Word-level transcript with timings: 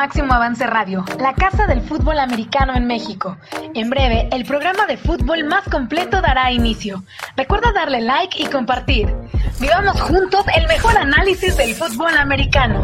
Máximo 0.00 0.32
Avance 0.32 0.66
Radio, 0.66 1.04
la 1.18 1.34
casa 1.34 1.66
del 1.66 1.82
fútbol 1.82 2.18
americano 2.20 2.74
en 2.74 2.86
México. 2.86 3.36
En 3.74 3.90
breve, 3.90 4.30
el 4.32 4.46
programa 4.46 4.86
de 4.86 4.96
fútbol 4.96 5.44
más 5.44 5.68
completo 5.68 6.22
dará 6.22 6.50
inicio. 6.50 7.04
Recuerda 7.36 7.70
darle 7.72 8.00
like 8.00 8.42
y 8.42 8.46
compartir. 8.46 9.14
Vivamos 9.60 10.00
juntos 10.00 10.42
el 10.56 10.66
mejor 10.68 10.96
análisis 10.96 11.54
del 11.54 11.74
fútbol 11.74 12.16
americano. 12.16 12.80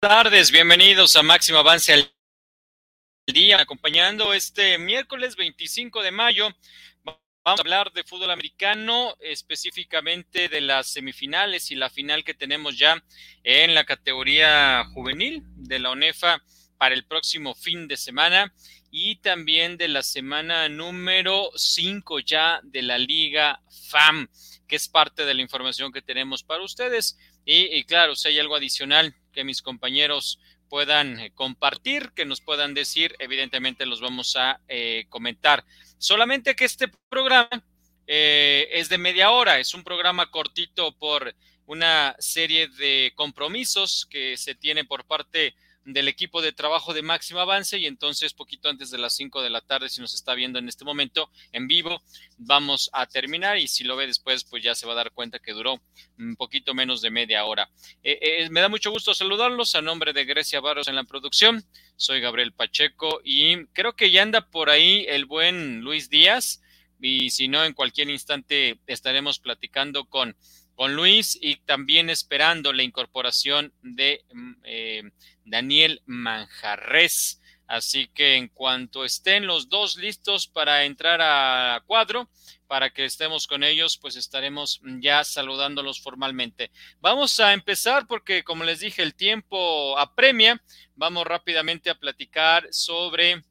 Buenas 0.00 0.22
tardes, 0.22 0.52
bienvenidos 0.52 1.16
a 1.16 1.24
Máximo 1.24 1.58
Avance 1.58 1.92
al 1.92 2.08
día, 3.26 3.60
acompañando 3.60 4.32
este 4.32 4.78
miércoles 4.78 5.34
25 5.34 6.04
de 6.04 6.12
mayo. 6.12 6.48
Vamos 7.44 7.60
a 7.60 7.62
hablar 7.62 7.92
de 7.92 8.04
fútbol 8.04 8.30
americano, 8.30 9.16
específicamente 9.20 10.48
de 10.48 10.60
las 10.60 10.88
semifinales 10.88 11.70
y 11.70 11.76
la 11.76 11.88
final 11.88 12.22
que 12.22 12.34
tenemos 12.34 12.76
ya 12.76 13.02
en 13.42 13.74
la 13.74 13.84
categoría 13.84 14.84
juvenil 14.92 15.42
de 15.56 15.78
la 15.78 15.90
ONEFA 15.90 16.42
para 16.76 16.94
el 16.94 17.06
próximo 17.06 17.54
fin 17.54 17.88
de 17.88 17.96
semana 17.96 18.52
y 18.90 19.16
también 19.16 19.76
de 19.76 19.88
la 19.88 20.02
semana 20.02 20.68
número 20.68 21.50
5 21.54 22.20
ya 22.20 22.60
de 22.64 22.82
la 22.82 22.98
Liga 22.98 23.62
FAM, 23.88 24.28
que 24.66 24.76
es 24.76 24.88
parte 24.88 25.24
de 25.24 25.34
la 25.34 25.42
información 25.42 25.92
que 25.92 26.02
tenemos 26.02 26.42
para 26.42 26.62
ustedes. 26.62 27.18
Y, 27.44 27.84
claro, 27.84 28.14
si 28.14 28.28
hay 28.28 28.38
algo 28.38 28.56
adicional 28.56 29.14
que 29.32 29.44
mis 29.44 29.62
compañeros 29.62 30.38
puedan 30.68 31.18
eh, 31.20 31.32
compartir, 31.34 32.12
que 32.14 32.24
nos 32.24 32.40
puedan 32.40 32.74
decir, 32.74 33.14
evidentemente 33.18 33.86
los 33.86 34.00
vamos 34.00 34.36
a 34.36 34.60
eh, 34.68 35.06
comentar. 35.08 35.64
Solamente 35.98 36.54
que 36.54 36.64
este 36.64 36.88
programa 37.08 37.48
eh, 38.06 38.68
es 38.72 38.88
de 38.88 38.98
media 38.98 39.30
hora, 39.30 39.58
es 39.58 39.74
un 39.74 39.84
programa 39.84 40.30
cortito 40.30 40.92
por 40.92 41.34
una 41.66 42.16
serie 42.18 42.68
de 42.68 43.12
compromisos 43.14 44.06
que 44.08 44.36
se 44.36 44.54
tiene 44.54 44.84
por 44.84 45.04
parte 45.04 45.54
del 45.92 46.08
equipo 46.08 46.42
de 46.42 46.52
trabajo 46.52 46.92
de 46.92 47.02
máximo 47.02 47.40
avance 47.40 47.78
y 47.78 47.86
entonces 47.86 48.34
poquito 48.34 48.68
antes 48.68 48.90
de 48.90 48.98
las 48.98 49.14
5 49.14 49.42
de 49.42 49.48
la 49.48 49.62
tarde, 49.62 49.88
si 49.88 50.00
nos 50.02 50.12
está 50.14 50.34
viendo 50.34 50.58
en 50.58 50.68
este 50.68 50.84
momento 50.84 51.30
en 51.52 51.66
vivo, 51.66 52.02
vamos 52.36 52.90
a 52.92 53.06
terminar 53.06 53.56
y 53.56 53.68
si 53.68 53.84
lo 53.84 53.96
ve 53.96 54.06
después, 54.06 54.44
pues 54.44 54.62
ya 54.62 54.74
se 54.74 54.86
va 54.86 54.92
a 54.92 54.96
dar 54.96 55.12
cuenta 55.12 55.38
que 55.38 55.52
duró 55.52 55.80
un 56.18 56.36
poquito 56.36 56.74
menos 56.74 57.00
de 57.00 57.10
media 57.10 57.44
hora. 57.46 57.70
Eh, 58.02 58.18
eh, 58.20 58.50
me 58.50 58.60
da 58.60 58.68
mucho 58.68 58.90
gusto 58.90 59.14
saludarlos 59.14 59.74
a 59.74 59.82
nombre 59.82 60.12
de 60.12 60.26
Grecia 60.26 60.60
Barros 60.60 60.88
en 60.88 60.96
la 60.96 61.04
producción. 61.04 61.64
Soy 61.96 62.20
Gabriel 62.20 62.52
Pacheco 62.52 63.20
y 63.24 63.64
creo 63.68 63.96
que 63.96 64.10
ya 64.10 64.22
anda 64.22 64.50
por 64.50 64.68
ahí 64.68 65.06
el 65.08 65.24
buen 65.24 65.80
Luis 65.80 66.10
Díaz 66.10 66.60
y 67.00 67.30
si 67.30 67.48
no, 67.48 67.64
en 67.64 67.72
cualquier 67.72 68.10
instante 68.10 68.78
estaremos 68.86 69.38
platicando 69.38 70.04
con 70.04 70.36
con 70.78 70.94
Luis 70.94 71.36
y 71.42 71.56
también 71.56 72.08
esperando 72.08 72.72
la 72.72 72.84
incorporación 72.84 73.74
de 73.82 74.24
mm, 74.32 74.52
eh, 74.62 75.02
Daniel 75.44 76.02
Manjarres. 76.06 77.40
Así 77.66 78.06
que 78.14 78.36
en 78.36 78.46
cuanto 78.46 79.04
estén 79.04 79.48
los 79.48 79.68
dos 79.68 79.96
listos 79.96 80.46
para 80.46 80.84
entrar 80.84 81.20
a 81.20 81.82
cuadro, 81.84 82.30
para 82.68 82.90
que 82.90 83.04
estemos 83.04 83.48
con 83.48 83.64
ellos, 83.64 83.98
pues 83.98 84.14
estaremos 84.14 84.80
ya 85.00 85.24
saludándolos 85.24 86.00
formalmente. 86.00 86.70
Vamos 87.00 87.40
a 87.40 87.54
empezar 87.54 88.06
porque, 88.06 88.44
como 88.44 88.62
les 88.62 88.78
dije, 88.78 89.02
el 89.02 89.16
tiempo 89.16 89.98
apremia. 89.98 90.62
Vamos 90.94 91.26
rápidamente 91.26 91.90
a 91.90 91.98
platicar 91.98 92.68
sobre 92.70 93.42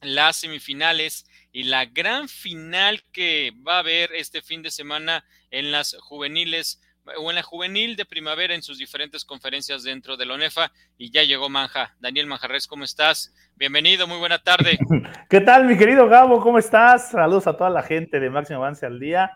las 0.00 0.38
semifinales 0.38 1.24
y 1.52 1.62
la 1.62 1.86
gran 1.86 2.28
final 2.28 3.04
que 3.12 3.52
va 3.66 3.76
a 3.76 3.78
haber 3.78 4.12
este 4.12 4.42
fin 4.42 4.60
de 4.60 4.72
semana 4.72 5.24
en 5.54 5.70
las 5.70 5.96
juveniles 6.00 6.80
o 7.18 7.30
en 7.30 7.36
la 7.36 7.42
juvenil 7.42 7.96
de 7.96 8.04
primavera 8.04 8.54
en 8.54 8.62
sus 8.62 8.78
diferentes 8.78 9.24
conferencias 9.24 9.84
dentro 9.84 10.16
de 10.16 10.26
la 10.26 10.34
ONEFA 10.34 10.72
y 10.98 11.12
ya 11.12 11.22
llegó 11.22 11.48
Manja. 11.48 11.94
Daniel 12.00 12.26
Manjarres, 12.26 12.66
¿cómo 12.66 12.82
estás? 12.82 13.32
Bienvenido, 13.54 14.08
muy 14.08 14.18
buena 14.18 14.38
tarde. 14.38 14.78
¿Qué 15.30 15.40
tal, 15.40 15.66
mi 15.66 15.76
querido 15.76 16.08
Gabo? 16.08 16.40
¿Cómo 16.40 16.58
estás? 16.58 17.10
Saludos 17.10 17.46
a 17.46 17.56
toda 17.56 17.70
la 17.70 17.82
gente 17.82 18.18
de 18.18 18.30
Máximo 18.30 18.58
Avance 18.58 18.84
al 18.84 18.98
Día. 18.98 19.30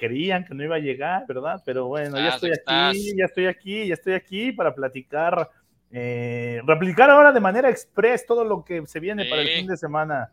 Querían 0.00 0.46
que 0.46 0.54
no 0.54 0.64
iba 0.64 0.76
a 0.76 0.78
llegar, 0.78 1.26
¿verdad? 1.28 1.62
Pero 1.66 1.88
bueno, 1.88 2.16
ya 2.16 2.28
estoy 2.28 2.52
aquí, 2.52 3.14
ya 3.14 3.26
estoy 3.26 3.46
aquí, 3.46 3.86
ya 3.88 3.94
estoy 3.94 4.14
aquí 4.14 4.52
para 4.52 4.74
platicar, 4.74 5.50
eh, 5.90 6.62
replicar 6.64 7.10
ahora 7.10 7.32
de 7.32 7.40
manera 7.40 7.68
express 7.68 8.24
todo 8.24 8.44
lo 8.44 8.64
que 8.64 8.86
se 8.86 8.98
viene 8.98 9.26
para 9.26 9.42
el 9.42 9.48
fin 9.48 9.66
de 9.66 9.76
semana. 9.76 10.30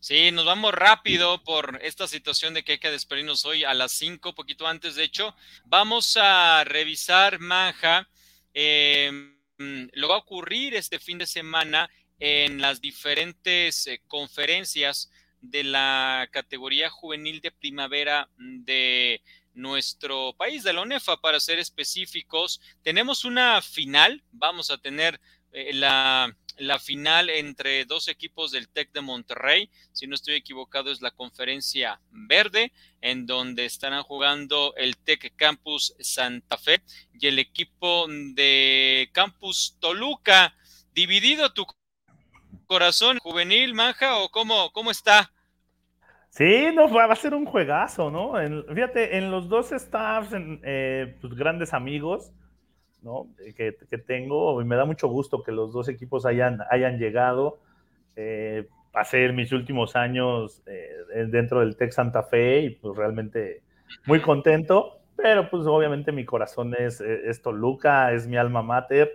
Sí, 0.00 0.30
nos 0.30 0.44
vamos 0.44 0.72
rápido 0.72 1.42
por 1.42 1.80
esta 1.82 2.06
situación 2.06 2.54
de 2.54 2.62
que 2.62 2.72
hay 2.72 2.78
que 2.78 2.90
despedirnos 2.90 3.44
hoy 3.44 3.64
a 3.64 3.74
las 3.74 3.92
5, 3.92 4.34
poquito 4.34 4.66
antes, 4.66 4.94
de 4.94 5.04
hecho. 5.04 5.34
Vamos 5.64 6.16
a 6.16 6.64
revisar, 6.64 7.38
Manja, 7.40 8.08
em, 8.54 9.36
lo 9.58 10.06
que 10.06 10.10
va 10.10 10.14
a 10.14 10.18
ocurrir 10.18 10.74
este 10.74 10.98
fin 10.98 11.18
de 11.18 11.26
semana 11.26 11.90
en 12.18 12.60
las 12.60 12.80
diferentes 12.80 13.86
eh, 13.86 14.00
conferencias 14.06 15.10
de 15.40 15.64
la 15.64 16.28
categoría 16.32 16.90
juvenil 16.90 17.40
de 17.40 17.52
primavera 17.52 18.28
de 18.36 19.22
nuestro 19.54 20.34
país, 20.36 20.62
de 20.62 20.72
la 20.72 20.82
ONEFA, 20.82 21.20
para 21.20 21.40
ser 21.40 21.58
específicos. 21.58 22.60
Tenemos 22.82 23.24
una 23.24 23.60
final, 23.62 24.22
vamos 24.32 24.70
a 24.70 24.78
tener 24.78 25.20
eh, 25.52 25.72
la 25.74 26.34
la 26.58 26.78
final 26.78 27.30
entre 27.30 27.84
dos 27.84 28.08
equipos 28.08 28.50
del 28.52 28.68
TEC 28.68 28.92
de 28.92 29.00
Monterrey. 29.00 29.70
Si 29.92 30.06
no 30.06 30.14
estoy 30.14 30.34
equivocado, 30.34 30.90
es 30.90 31.00
la 31.00 31.10
conferencia 31.10 32.00
verde, 32.10 32.72
en 33.00 33.26
donde 33.26 33.64
estarán 33.64 34.02
jugando 34.02 34.74
el 34.76 34.96
TEC 34.96 35.34
Campus 35.36 35.94
Santa 36.00 36.56
Fe 36.58 36.82
y 37.18 37.26
el 37.26 37.38
equipo 37.38 38.06
de 38.08 39.08
Campus 39.12 39.76
Toluca. 39.80 40.54
¿Dividido 40.94 41.52
tu 41.52 41.66
corazón 42.66 43.18
juvenil, 43.18 43.74
Manja, 43.74 44.18
o 44.18 44.28
cómo, 44.28 44.70
cómo 44.72 44.90
está? 44.90 45.32
Sí, 46.30 46.68
no, 46.74 46.88
va 46.92 47.12
a 47.12 47.16
ser 47.16 47.34
un 47.34 47.46
juegazo, 47.46 48.10
¿no? 48.10 48.34
fíjate, 48.72 49.16
en 49.16 49.30
los 49.30 49.48
dos 49.48 49.70
staffs, 49.70 50.32
en, 50.32 50.60
eh, 50.62 51.16
pues, 51.20 51.34
grandes 51.34 51.72
amigos, 51.72 52.30
¿no? 53.08 53.26
que, 53.56 53.72
tengo 54.06 54.60
y 54.60 54.64
me 54.66 54.76
da 54.76 54.84
mucho 54.84 55.08
gusto 55.08 55.42
que 55.42 55.50
los 55.50 55.72
dos 55.72 55.88
equipos 55.88 56.26
hayan, 56.26 56.60
hayan 56.70 56.98
llegado. 56.98 57.58
Eh, 58.16 58.68
pasé 58.92 59.32
mis 59.32 59.50
últimos 59.52 59.96
años 59.96 60.62
eh, 60.66 61.26
dentro 61.28 61.60
del 61.60 61.76
Tec 61.76 61.92
Santa 61.92 62.22
Fe 62.22 62.60
y 62.60 62.70
pues 62.70 62.96
realmente 62.96 63.62
muy 64.06 64.20
contento, 64.20 64.98
pero 65.16 65.48
pues 65.48 65.66
obviamente 65.66 66.12
mi 66.12 66.24
corazón 66.24 66.74
es, 66.78 67.00
es 67.00 67.40
Toluca, 67.40 68.12
es 68.12 68.26
mi 68.26 68.36
alma 68.36 68.62
mater. 68.62 69.10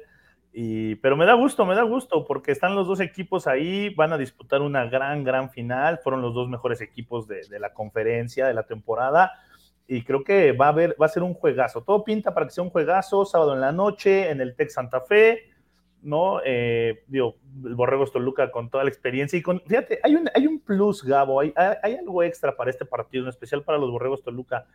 Y, 0.56 0.96
pero 0.96 1.16
me 1.16 1.26
da 1.26 1.34
gusto, 1.34 1.66
me 1.66 1.76
da 1.76 1.84
gusto, 1.84 2.26
porque 2.26 2.52
están 2.52 2.76
los 2.76 2.88
dos 2.88 3.00
equipos 3.00 3.48
ahí, 3.48 3.90
van 3.94 4.14
a 4.14 4.18
disputar 4.18 4.62
una 4.62 4.86
gran, 4.86 5.24
gran 5.24 5.50
final. 5.50 6.00
Fueron 6.04 6.22
los 6.22 6.34
dos 6.34 6.50
mejores 6.50 6.82
equipos 6.82 7.28
de, 7.28 7.42
de 7.48 7.60
la 7.60 7.74
conferencia 7.74 8.48
de 8.48 8.54
la 8.54 8.64
temporada 8.64 9.34
y 9.88 10.04
creo 10.04 10.24
que 10.24 10.54
va 10.54 10.68
a 10.68 10.70
haber, 10.70 10.96
va 11.02 11.08
a 11.08 11.10
ser 11.10 11.24
un 11.24 11.34
juegazo. 11.34 11.84
Todo 11.84 12.04
pinta 12.04 12.34
para 12.34 12.46
que 12.46 12.54
sea 12.54 12.64
un 12.64 12.70
juegazo, 12.70 13.26
sábado 13.26 13.54
en 13.54 13.62
la 13.62 13.72
noche, 13.72 14.30
en 14.30 14.42
el 14.42 14.56
Tec 14.56 14.70
Santa 14.70 15.02
Fe, 15.02 15.50
¿no? 16.02 16.40
Eh, 16.46 17.04
digo, 17.08 17.38
el 17.66 17.76
Borrego 17.76 18.06
Toluca 18.08 18.52
con 18.52 18.70
toda 18.70 18.84
la 18.84 18.90
experiencia. 18.90 19.38
Y 19.38 19.42
con, 19.42 19.62
fíjate, 19.62 20.00
hay 20.04 20.16
un, 20.16 20.30
hay 20.34 20.48
un 20.48 20.60
plus, 20.60 21.04
Gabo, 21.04 21.40
hay, 21.40 21.54
hay 21.56 21.96
algo 21.96 22.24
extra 22.24 22.56
para 22.56 22.70
este 22.70 22.86
partido, 22.86 23.24
en 23.24 23.30
especial 23.30 23.64
para 23.64 23.78
los 23.78 23.92
Borregos 23.92 24.24
Toluca. 24.24 24.66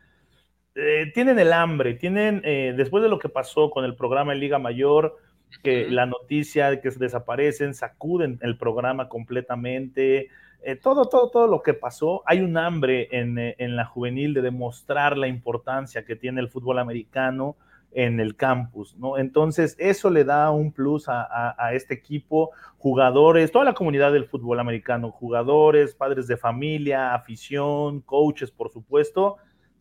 Eh, 0.75 1.11
tienen 1.13 1.39
el 1.39 1.53
hambre, 1.53 1.95
tienen, 1.95 2.41
eh, 2.45 2.75
después 2.77 3.03
de 3.03 3.09
lo 3.09 3.19
que 3.19 3.29
pasó 3.29 3.71
con 3.71 3.85
el 3.85 3.97
programa 3.97 4.33
en 4.33 4.41
Liga 4.41 4.59
Mayor, 4.59 5.17
que 5.63 5.89
la 5.89 6.07
noticia 6.07 6.71
de 6.71 6.81
que 6.81 6.91
se 6.91 6.99
desaparecen, 6.99 7.75
sacuden 7.75 8.39
el 8.43 8.59
programa 8.59 9.09
completamente, 9.09 10.29
eh, 10.63 10.77
todo, 10.77 11.07
todo, 11.09 11.31
todo 11.31 11.47
lo 11.47 11.63
que 11.63 11.75
pasó, 11.75 12.23
hay 12.27 12.41
un 12.41 12.57
hambre 12.57 13.09
eh, 13.13 13.55
en, 13.59 13.77
la 13.77 13.85
juvenil 13.85 14.35
de 14.35 14.43
demostrar 14.43 15.17
la 15.17 15.29
importancia 15.29 16.05
que 16.05 16.17
tiene 16.17 16.41
el 16.41 16.49
fútbol 16.49 16.79
americano 16.79 17.57
en 17.93 18.21
el 18.21 18.37
campus, 18.37 18.97
¿no? 18.97 19.17
Entonces, 19.17 19.77
eso 19.79 20.11
le 20.11 20.25
da 20.25 20.51
un 20.51 20.73
plus 20.73 21.07
a, 21.09 21.55
este 21.73 21.95
equipo, 21.95 22.51
jugadores, 22.77 23.51
toda 23.51 23.65
la 23.65 23.73
comunidad 23.73 24.13
del 24.13 24.27
fútbol 24.27 24.61
americano, 24.61 25.11
jugadores, 25.11 25.95
padres 25.95 26.27
de 26.27 26.37
familia, 26.37 27.15
afición, 27.15 28.01
coaches, 28.03 28.51
por 28.51 28.71
supuesto, 28.71 29.37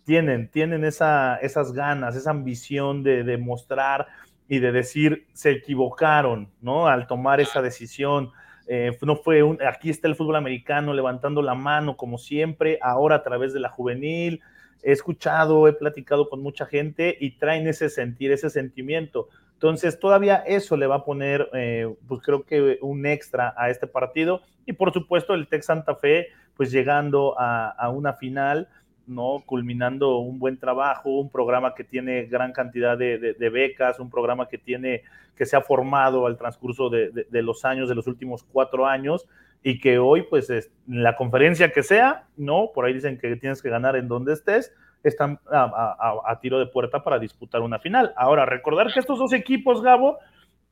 tienen, 0.06 0.50
tienen 0.50 0.85
esa, 0.85 1.35
esas 1.38 1.74
ganas, 1.74 2.15
esa 2.15 2.31
ambición 2.31 3.03
de 3.03 3.24
demostrar 3.24 4.07
y 4.47 4.59
de 4.59 4.71
decir, 4.71 5.27
se 5.33 5.51
equivocaron, 5.51 6.50
¿no? 6.62 6.88
Al 6.88 7.07
tomar 7.07 7.41
esa 7.41 7.62
decisión 7.62 8.31
eh, 8.67 8.97
no 9.01 9.15
fue 9.15 9.43
un, 9.43 9.59
aquí 9.61 9.89
está 9.89 10.07
el 10.07 10.15
fútbol 10.15 10.35
americano 10.35 10.93
levantando 10.93 11.41
la 11.41 11.55
mano 11.55 11.95
como 11.95 12.17
siempre, 12.17 12.79
ahora 12.81 13.15
a 13.15 13.23
través 13.23 13.53
de 13.53 13.59
la 13.59 13.69
juvenil. 13.69 14.41
He 14.83 14.91
escuchado, 14.91 15.67
he 15.67 15.73
platicado 15.73 16.29
con 16.29 16.41
mucha 16.41 16.65
gente 16.65 17.17
y 17.19 17.31
traen 17.31 17.67
ese 17.67 17.89
sentir, 17.89 18.31
ese 18.31 18.49
sentimiento. 18.49 19.29
Entonces, 19.53 19.99
todavía 19.99 20.35
eso 20.45 20.77
le 20.77 20.85
va 20.85 20.97
a 20.97 21.03
poner, 21.03 21.49
eh, 21.53 21.91
pues 22.07 22.21
creo 22.21 22.43
que 22.43 22.77
un 22.81 23.07
extra 23.07 23.55
a 23.57 23.71
este 23.71 23.87
partido. 23.87 24.41
Y 24.67 24.73
por 24.73 24.93
supuesto, 24.93 25.33
el 25.33 25.47
Tec 25.47 25.63
Santa 25.63 25.95
Fe, 25.95 26.27
pues 26.55 26.71
llegando 26.71 27.35
a, 27.39 27.89
una 27.89 28.13
final 28.13 28.67
¿no? 29.07 29.42
Culminando 29.45 30.18
un 30.18 30.39
buen 30.39 30.57
trabajo, 30.57 31.09
un 31.19 31.30
programa 31.30 31.74
que 31.74 31.83
tiene 31.83 32.25
gran 32.25 32.51
cantidad 32.51 32.98
de, 32.98 33.50
becas, 33.51 34.00
un 34.00 34.09
programa 34.09 34.48
que 34.48 34.57
tiene, 34.57 35.04
que 35.36 35.45
se 35.45 35.56
ha 35.56 35.62
formado 35.62 36.27
al 36.27 36.38
transcurso 36.38 36.89
de, 36.89 37.27
los 37.42 37.65
años, 37.65 37.89
de 37.89 37.95
los 37.95 38.07
últimos 38.07 38.44
cuatro 38.44 38.86
años, 38.86 39.27
y 39.63 39.80
que 39.80 39.98
hoy, 39.98 40.24
pues, 40.24 40.50
en 40.50 40.63
la 40.88 41.15
conferencia 41.15 41.71
que 41.71 41.83
sea, 41.83 42.25
¿no? 42.38 42.71
Por 42.74 42.86
ahí 42.86 42.94
dicen 42.94 43.18
que 43.18 43.36
tienes 43.38 43.62
que 43.62 43.69
ganar 43.69 43.95
en 43.95 44.07
donde 44.07 44.33
estés, 44.33 44.74
están 45.04 45.39
a, 45.51 46.38
tiro 46.42 46.60
de 46.60 46.68
puerta 46.68 47.03
para 47.03 47.19
disputar 47.19 47.62
una 47.62 47.80
final. 47.80 48.13
Ahora, 48.18 48.45
recordar 48.45 48.92
que 48.94 49.00
estos 49.00 49.19
dos 49.19 49.33
equipos, 49.33 49.81
Gabo, 49.81 50.19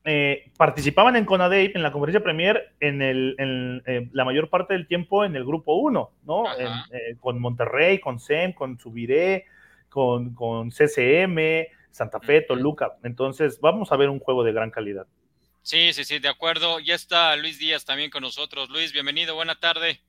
eh, 0.08 0.52
participaban 0.56 1.16
en 1.16 1.24
CONADEIP, 1.24 1.74
en 1.74 1.82
la 1.82 1.90
conferencia 1.90 2.22
Premier, 2.22 2.72
en, 2.78 3.02
el, 3.02 3.34
en, 3.38 4.10
la 4.12 4.24
mayor 4.24 4.48
parte 4.48 4.72
del 4.72 4.86
tiempo 4.86 5.24
en 5.24 5.34
el 5.34 5.44
grupo 5.44 5.74
1, 5.74 6.12
¿no? 6.22 6.44
Eh, 6.56 7.16
con 7.18 7.40
Monterrey, 7.40 7.98
con 7.98 8.20
SEM, 8.20 8.52
con 8.52 8.78
Subiré, 8.78 9.46
con, 9.88 10.32
con 10.32 10.70
CCM, 10.70 11.66
Santa 11.90 12.20
Fe, 12.20 12.42
Toluca. 12.42 12.96
Entonces, 13.02 13.58
vamos 13.60 13.90
a 13.90 13.96
ver 13.96 14.08
un 14.08 14.20
juego 14.20 14.44
de 14.44 14.52
gran 14.52 14.70
calidad. 14.70 15.08
Sí, 15.62 15.92
sí, 15.92 16.04
sí, 16.04 16.20
de 16.20 16.28
acuerdo. 16.28 16.78
Ya 16.78 16.94
está 16.94 17.34
Luis 17.34 17.58
Díaz 17.58 17.84
también 17.84 18.10
con 18.10 18.22
nosotros. 18.22 18.70
Luis, 18.70 18.92
bienvenido, 18.92 19.34
buena 19.34 19.56
tarde. 19.56 20.00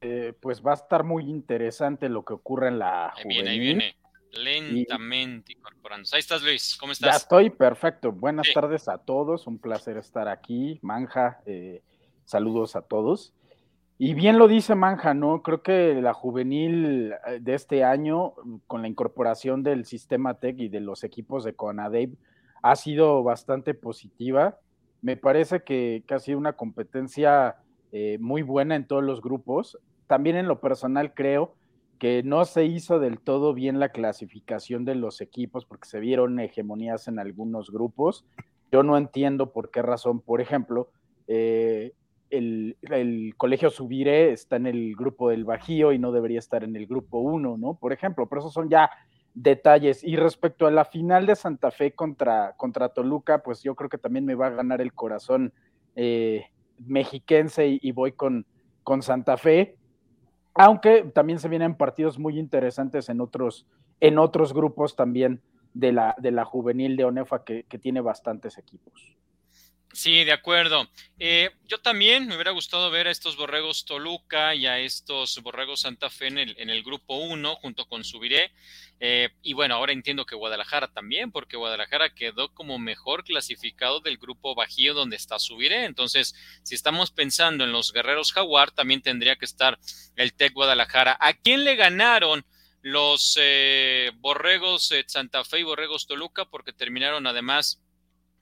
Eh, 0.00 0.32
pues 0.40 0.62
va 0.62 0.70
a 0.70 0.76
estar 0.76 1.04
muy 1.04 1.24
interesante 1.24 2.08
lo 2.08 2.24
que 2.24 2.32
ocurre 2.32 2.68
en 2.68 2.78
la 2.78 3.08
ahí 3.08 3.24
Viene, 3.26 3.50
ahí 3.50 3.58
viene. 3.58 3.96
Lentamente 4.36 5.52
incorporándose. 5.52 6.16
Ahí 6.16 6.20
estás, 6.20 6.42
Luis. 6.42 6.76
¿Cómo 6.78 6.92
estás? 6.92 7.10
Ya 7.10 7.16
estoy, 7.16 7.50
perfecto. 7.50 8.12
Buenas 8.12 8.48
tardes 8.52 8.88
a 8.88 8.98
todos. 8.98 9.46
Un 9.46 9.58
placer 9.58 9.96
estar 9.96 10.28
aquí. 10.28 10.78
Manja, 10.82 11.40
eh, 11.46 11.82
saludos 12.24 12.76
a 12.76 12.82
todos. 12.82 13.32
Y 13.96 14.14
bien 14.14 14.38
lo 14.38 14.48
dice 14.48 14.74
Manja, 14.74 15.14
¿no? 15.14 15.42
Creo 15.42 15.62
que 15.62 15.94
la 16.02 16.14
juvenil 16.14 17.12
eh, 17.26 17.38
de 17.40 17.54
este 17.54 17.84
año, 17.84 18.34
con 18.66 18.82
la 18.82 18.88
incorporación 18.88 19.62
del 19.62 19.84
sistema 19.84 20.34
TEC 20.34 20.60
y 20.60 20.68
de 20.68 20.80
los 20.80 21.04
equipos 21.04 21.44
de 21.44 21.54
CONADEIP, 21.54 22.14
ha 22.62 22.76
sido 22.76 23.22
bastante 23.22 23.72
positiva. 23.74 24.58
Me 25.00 25.16
parece 25.16 25.62
que, 25.62 26.02
ha 26.08 26.18
sido 26.18 26.38
una 26.38 26.54
competencia 26.54 27.56
eh, 27.92 28.18
muy 28.20 28.42
buena 28.42 28.74
en 28.74 28.86
todos 28.86 29.04
los 29.04 29.20
grupos. 29.20 29.78
También 30.08 30.36
en 30.36 30.48
lo 30.48 30.60
personal 30.60 31.14
creo 31.14 31.54
que 31.98 32.22
no 32.22 32.44
se 32.44 32.64
hizo 32.64 32.98
del 32.98 33.18
todo 33.20 33.54
bien 33.54 33.78
la 33.78 33.90
clasificación 33.90 34.84
de 34.84 34.94
los 34.94 35.20
equipos 35.20 35.64
porque 35.64 35.88
se 35.88 36.00
vieron 36.00 36.38
hegemonías 36.40 37.08
en 37.08 37.18
algunos 37.18 37.70
grupos. 37.70 38.24
Yo 38.72 38.82
no 38.82 38.96
entiendo 38.96 39.52
por 39.52 39.70
qué 39.70 39.82
razón, 39.82 40.20
por 40.20 40.40
ejemplo, 40.40 40.90
eh, 41.28 41.92
el, 42.30 43.34
colegio 43.36 43.70
Subiré 43.70 44.32
está 44.32 44.56
en 44.56 44.66
el 44.66 44.96
grupo 44.96 45.30
del 45.30 45.44
Bajío 45.44 45.92
y 45.92 45.98
no 45.98 46.12
debería 46.12 46.38
estar 46.38 46.64
en 46.64 46.74
el 46.76 46.86
grupo 46.86 47.18
1, 47.18 47.56
¿no? 47.56 47.74
Por 47.74 47.92
ejemplo, 47.92 48.28
pero 48.28 48.40
esos 48.40 48.52
son 48.52 48.68
ya 48.68 48.90
detalles. 49.34 50.02
Y 50.02 50.16
respecto 50.16 50.66
a 50.66 50.70
la 50.70 50.84
final 50.84 51.26
de 51.26 51.36
Santa 51.36 51.70
Fe 51.70 51.92
contra, 51.92 52.54
contra 52.56 52.88
Toluca, 52.88 53.42
pues 53.42 53.62
yo 53.62 53.74
creo 53.74 53.88
que 53.88 53.98
también 53.98 54.24
me 54.24 54.34
va 54.34 54.48
a 54.48 54.50
ganar 54.50 54.80
el 54.80 54.92
corazón 54.92 55.52
eh, 55.94 56.46
mexiquense 56.78 57.68
y, 57.68 57.78
y, 57.82 57.92
voy 57.92 58.12
con, 58.12 58.46
con 58.82 59.02
Santa 59.02 59.36
Fe 59.36 59.76
aunque 60.54 61.02
también 61.02 61.38
se 61.38 61.48
vienen 61.48 61.76
partidos 61.76 62.18
muy 62.18 62.38
interesantes 62.38 63.08
en 63.08 63.20
otros, 63.20 63.66
en 64.00 64.18
otros 64.18 64.54
grupos 64.54 64.96
también 64.96 65.42
de 65.74 65.92
la, 65.92 66.14
de 66.18 66.30
la 66.30 66.44
juvenil 66.44 66.96
de 66.96 67.04
Onefa 67.04 67.44
que, 67.44 67.64
tiene 67.80 68.00
bastantes 68.00 68.56
equipos. 68.58 69.16
Sí, 69.94 70.24
de 70.24 70.32
acuerdo. 70.32 70.88
Eh, 71.20 71.50
yo 71.66 71.78
también 71.78 72.26
me 72.26 72.34
hubiera 72.34 72.50
gustado 72.50 72.90
ver 72.90 73.06
a 73.06 73.12
estos 73.12 73.36
borregos 73.36 73.84
Toluca 73.84 74.52
y 74.56 74.66
a 74.66 74.80
estos 74.80 75.40
borregos 75.40 75.82
Santa 75.82 76.10
Fe 76.10 76.26
en 76.26 76.38
el, 76.38 76.56
en 76.58 76.68
el 76.68 76.82
grupo 76.82 77.14
1 77.14 77.54
junto 77.56 77.86
con 77.86 78.02
Subiré. 78.02 78.50
Eh, 78.98 79.28
y 79.40 79.52
bueno, 79.52 79.76
ahora 79.76 79.92
entiendo 79.92 80.26
que 80.26 80.34
Guadalajara 80.34 80.88
también, 80.88 81.30
porque 81.30 81.56
Guadalajara 81.56 82.12
quedó 82.12 82.52
como 82.52 82.76
mejor 82.80 83.22
clasificado 83.22 84.00
del 84.00 84.18
grupo 84.18 84.56
Bajío 84.56 84.94
donde 84.94 85.14
está 85.14 85.38
Subiré. 85.38 85.84
Entonces, 85.84 86.34
si 86.64 86.74
estamos 86.74 87.12
pensando 87.12 87.62
en 87.62 87.70
los 87.70 87.92
guerreros 87.92 88.32
Jaguar, 88.32 88.72
también 88.72 89.00
tendría 89.00 89.36
que 89.36 89.44
estar 89.44 89.78
el 90.16 90.34
TEC 90.34 90.54
Guadalajara. 90.54 91.16
¿A 91.20 91.34
quién 91.34 91.62
le 91.62 91.76
ganaron? 91.76 92.44
los 92.82 93.38
eh, 93.40 94.12
borregos 94.16 94.92
Santa 95.06 95.42
Fe 95.42 95.60
y 95.60 95.62
borregos 95.62 96.06
Toluca, 96.06 96.44
porque 96.44 96.74
terminaron 96.74 97.26
además 97.26 97.80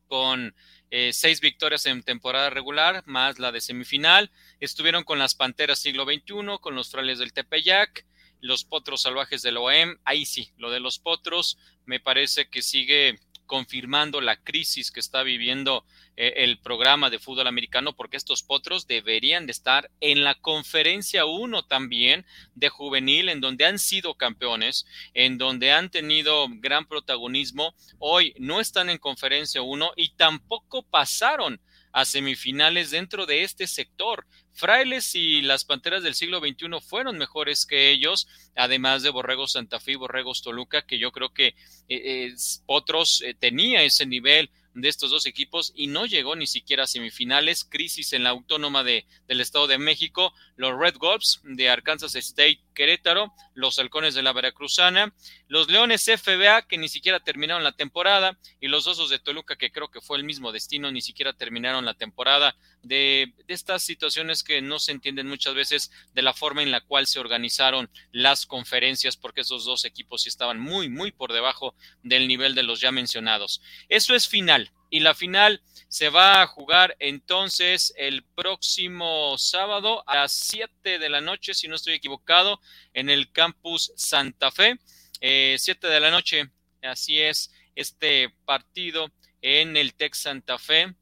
con 0.09 0.55
eh, 0.95 1.15
seis 1.15 1.41
victorias 1.41 1.87
en 1.87 2.03
temporada 2.03 2.51
regular, 2.51 3.03
más 3.07 3.39
la 3.39 3.51
de 3.51 3.63
semifinal. 3.63 4.31
Estuvieron 4.61 5.05
con 5.05 5.19
las 5.19 5.35
Panteras 5.35 5.79
siglo 5.79 6.05
XXI, 6.05 6.59
con 6.61 6.75
los 6.75 6.91
Frailes 6.91 7.19
del 7.19 7.33
Tepeyac, 7.33 8.05
los 8.41 8.65
Potros 8.65 9.01
Salvajes 9.01 9.41
del 9.41 9.57
OEM. 9.57 9.97
Ahí 10.05 10.27
sí, 10.27 10.53
lo 10.59 10.71
de 10.71 10.81
los 10.81 10.99
Potros 10.99 11.57
me 11.87 11.99
parece 11.99 12.51
que 12.51 12.61
sigue 12.61 13.19
confirmando 13.53 14.23
la 14.23 14.37
crisis 14.43 14.91
que 14.91 14.99
está 14.99 15.23
viviendo 15.23 15.85
eh, 16.17 16.33
el 16.37 16.59
programa 16.59 17.11
de 17.11 17.19
fútbol 17.19 17.47
americano, 17.47 17.95
porque 17.95 18.17
estos 18.17 18.43
potros 18.43 18.87
deberían 18.87 19.45
de 19.45 19.53
estar 19.53 19.91
en 20.01 20.25
la 20.25 20.35
conferencia 20.37 21.27
1 21.27 21.67
también 21.67 22.25
de 22.55 22.71
juvenil, 22.71 23.29
en 23.29 23.43
donde 23.43 23.67
han 23.67 23.79
sido 23.79 24.15
campeones, 24.15 24.87
en 25.13 25.37
donde 25.37 25.71
han 25.71 25.91
tenido 25.91 26.47
gran 26.49 26.87
protagonismo. 26.87 27.75
Hoy 27.99 28.33
no 28.39 28.59
están 28.59 28.89
en 28.89 28.97
conferencia 28.97 29.61
1 29.61 29.93
y 29.97 30.15
tampoco 30.15 30.83
pasaron 30.85 31.61
a 31.93 32.07
semifinales 32.07 32.91
dentro 32.91 33.27
de 33.27 33.43
este 33.43 33.67
sector. 33.67 34.27
Frailes 34.53 35.15
y 35.15 35.43
las 35.43 35.65
Panteras 35.65 36.03
del 36.03 36.15
siglo 36.15 36.41
XXI 36.41 36.81
fueron 36.81 37.19
mejores 37.19 37.67
que 37.67 37.91
ellos, 37.91 38.29
además 38.55 39.03
de 39.03 39.11
Borregos 39.11 39.53
Santa 39.53 39.81
Fe 39.81 39.93
y 39.93 39.97
Borregos 39.97 40.43
Toluca, 40.43 40.83
que 40.83 40.99
yo 40.99 41.11
creo 41.13 41.33
que 41.33 41.55
eh, 41.89 42.35
Potros 42.67 43.23
eh, 43.23 43.35
tenía 43.35 43.83
ese 43.83 44.07
nivel 44.07 44.51
de 44.75 44.89
estos 44.89 45.11
dos 45.11 45.27
equipos 45.27 45.73
y 45.75 45.87
no 45.87 46.07
llegó 46.07 46.37
ni 46.37 46.47
siquiera 46.47 46.85
a 46.85 46.87
semifinales. 46.87 47.65
Crisis 47.65 48.13
en 48.13 48.25
la 48.25 48.31
autónoma 48.31 48.85
de, 48.85 49.07
del 49.27 49.41
Estado 49.41 49.67
de 49.67 49.79
México, 49.79 50.33
los 50.57 50.79
Red 50.79 50.97
Wolves 50.99 51.41
de 51.45 51.69
Arkansas 51.69 52.15
State 52.15 52.61
Querétaro, 52.73 53.33
los 53.55 53.79
Halcones 53.79 54.15
de 54.15 54.23
la 54.23 54.33
Veracruzana, 54.33 55.15
los 55.49 55.69
Leones 55.69 56.05
FBA 56.05 56.63
que 56.63 56.79
ni 56.79 56.89
siquiera 56.89 57.21
terminaron 57.21 57.65
la 57.65 57.73
temporada 57.73 58.39
y 58.61 58.69
los 58.69 58.87
Osos 58.87 59.11
de 59.11 59.19
Toluca 59.19 59.57
que 59.57 59.71
creo 59.71 59.91
que 59.91 60.01
fue 60.01 60.19
el 60.19 60.25
mismo 60.25 60.53
destino, 60.53 60.91
ni 60.91 61.01
siquiera 61.01 61.33
terminaron 61.33 61.85
la 61.85 61.95
temporada 61.95 62.57
de, 62.83 63.33
de 63.47 63.55
estas 63.55 63.83
situaciones 63.83 64.43
que 64.43 64.63
no 64.63 64.79
se 64.79 64.93
entienden 64.93 65.29
muchas 65.29 65.55
veces 65.55 65.91
de 66.15 66.23
la 66.23 66.35
forma 66.35 66.63
en 66.63 66.71
la 66.71 66.81
cual 66.81 67.07
se 67.07 67.21
organizaron 67.21 67.91
las 68.11 68.47
conferencias 68.47 69.17
porque 69.17 69.43
esos 69.43 69.65
dos 69.65 69.85
equipos 69.85 70.27
estaban 70.27 70.59
muy, 70.59 70.89
muy 70.89 71.13
por 71.13 71.33
debajo 71.33 71.75
del 72.03 72.29
nivel 72.29 72.55
de 72.55 72.63
los 72.63 72.81
ya 72.81 72.91
mencionados. 72.91 73.63
Eso 73.89 74.15
es 74.15 74.29
final 74.29 74.73
y 74.93 75.01
la 75.01 75.15
final 75.15 75.63
se 75.89 76.11
va 76.11 76.43
a 76.43 76.47
jugar 76.47 76.97
entonces 76.99 77.95
el 77.97 78.25
próximo 78.25 79.39
sábado 79.39 80.05
a 80.07 80.17
las 80.17 80.33
7 80.33 80.99
de 80.99 81.09
la 81.09 81.23
noche, 81.23 81.55
si 81.55 81.67
no 81.67 81.77
estoy 81.77 81.95
equivocado, 81.95 82.61
en 82.93 83.09
el 83.09 83.33
campus 83.33 83.91
Santa 83.97 84.51
Fe. 84.51 84.79
Eh, 85.23 85.57
7 85.59 85.87
de 85.87 85.99
la 85.99 86.11
noche, 86.11 86.51
así 86.83 87.23
es, 87.23 87.51
este 87.75 88.35
partido 88.45 89.11
en 89.41 89.79
el 89.79 89.95
Tec 89.95 90.13
Santa 90.13 90.59
Fe, 90.59 90.95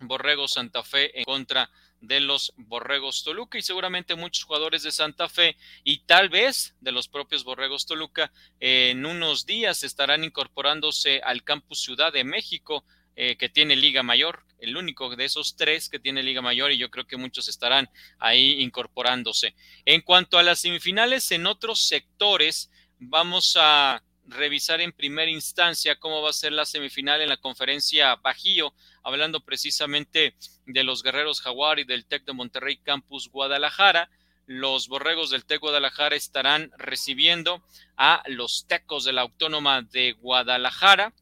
Borrego 0.00 0.48
Santa 0.48 0.82
Fe 0.82 1.16
en 1.16 1.22
contra 1.22 1.70
de 2.00 2.18
los 2.18 2.52
Borregos 2.56 3.22
Toluca 3.22 3.58
y 3.58 3.62
seguramente 3.62 4.16
muchos 4.16 4.42
jugadores 4.42 4.82
de 4.82 4.90
Santa 4.90 5.28
Fe 5.28 5.56
y 5.84 5.98
tal 6.00 6.30
vez 6.30 6.74
de 6.80 6.90
los 6.90 7.06
propios 7.06 7.44
Borregos 7.44 7.86
Toluca 7.86 8.32
en 8.58 9.06
unos 9.06 9.46
días 9.46 9.84
estarán 9.84 10.24
incorporándose 10.24 11.20
al 11.22 11.44
campus 11.44 11.82
Ciudad 11.82 12.12
de 12.12 12.24
México 12.24 12.84
eh, 13.16 13.36
que 13.36 13.48
tiene 13.48 13.76
Liga 13.76 14.02
Mayor, 14.02 14.44
el 14.58 14.76
único 14.76 15.14
de 15.16 15.24
esos 15.24 15.56
tres 15.56 15.88
que 15.88 15.98
tiene 15.98 16.22
Liga 16.22 16.42
Mayor 16.42 16.72
y 16.72 16.78
yo 16.78 16.90
creo 16.90 17.06
que 17.06 17.16
muchos 17.16 17.48
estarán 17.48 17.88
ahí 18.18 18.60
incorporándose. 18.60 19.54
En 19.84 20.00
cuanto 20.00 20.38
a 20.38 20.42
las 20.42 20.60
semifinales, 20.60 21.30
en 21.32 21.46
otros 21.46 21.80
sectores, 21.80 22.70
vamos 22.98 23.56
a 23.58 24.02
revisar 24.26 24.80
en 24.80 24.92
primera 24.92 25.30
instancia 25.30 25.96
cómo 25.98 26.22
va 26.22 26.30
a 26.30 26.34
ser 26.34 26.52
la 26.52 26.64
semifinal 26.64 27.20
en 27.20 27.28
la 27.28 27.36
conferencia 27.36 28.16
Bajío, 28.16 28.72
hablando 29.02 29.40
precisamente 29.40 30.34
de 30.66 30.84
los 30.84 31.02
Guerreros 31.02 31.40
Jaguar 31.40 31.78
y 31.78 31.84
del 31.84 32.06
TEC 32.06 32.24
de 32.24 32.32
Monterrey 32.32 32.76
Campus 32.76 33.28
Guadalajara. 33.28 34.10
Los 34.46 34.88
borregos 34.88 35.30
del 35.30 35.44
TEC 35.44 35.60
Guadalajara 35.60 36.16
estarán 36.16 36.70
recibiendo 36.76 37.62
a 37.96 38.22
los 38.26 38.66
tecos 38.66 39.04
de 39.04 39.12
la 39.12 39.22
Autónoma 39.22 39.82
de 39.82 40.12
Guadalajara. 40.12 41.12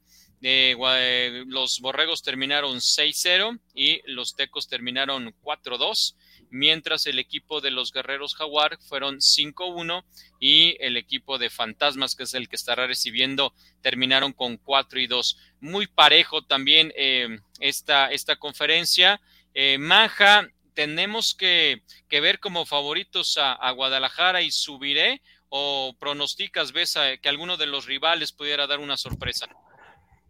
Eh, 0.43 1.45
los 1.47 1.81
borregos 1.81 2.23
terminaron 2.23 2.77
6-0 2.77 3.59
y 3.75 4.01
los 4.07 4.37
tecos 4.37 4.69
terminaron 4.69 5.35
4-2, 5.43 6.15
mientras 6.51 7.07
el 7.07 7.19
equipo 7.19 7.61
de 7.61 7.71
los 7.71 7.93
guerreros 7.93 8.35
jaguar 8.35 8.79
fueron 8.89 9.19
5-1 9.19 10.05
y 10.39 10.77
el 10.81 10.97
equipo 10.97 11.39
de 11.39 11.51
fantasmas, 11.51 12.15
que 12.15 12.23
es 12.23 12.35
el 12.35 12.49
que 12.49 12.57
estará 12.57 12.87
recibiendo, 12.87 13.53
terminaron 13.83 14.33
con 14.33 14.57
4 14.57 15.01
y 15.01 15.07
2. 15.07 15.39
Muy 15.61 15.87
parejo 15.87 16.43
también 16.43 16.93
eh, 16.97 17.41
esta, 17.61 18.11
esta 18.11 18.37
conferencia. 18.37 19.21
Eh, 19.55 19.79
Manja, 19.79 20.49
tenemos 20.75 21.35
que, 21.35 21.83
ver 22.09 22.39
como 22.39 22.65
favoritos 22.65 23.37
a, 23.37 23.71
Guadalajara 23.73 24.43
y 24.43 24.53
subiré 24.53 25.21
o 25.49 25.97
pronosticas, 25.99 26.71
ves 26.73 26.97
que 27.21 27.29
alguno 27.29 27.57
de 27.57 27.67
los 27.67 27.87
rivales 27.87 28.31
pudiera 28.31 28.69
dar 28.69 28.79
una 28.79 28.97
sorpresa? 28.97 29.49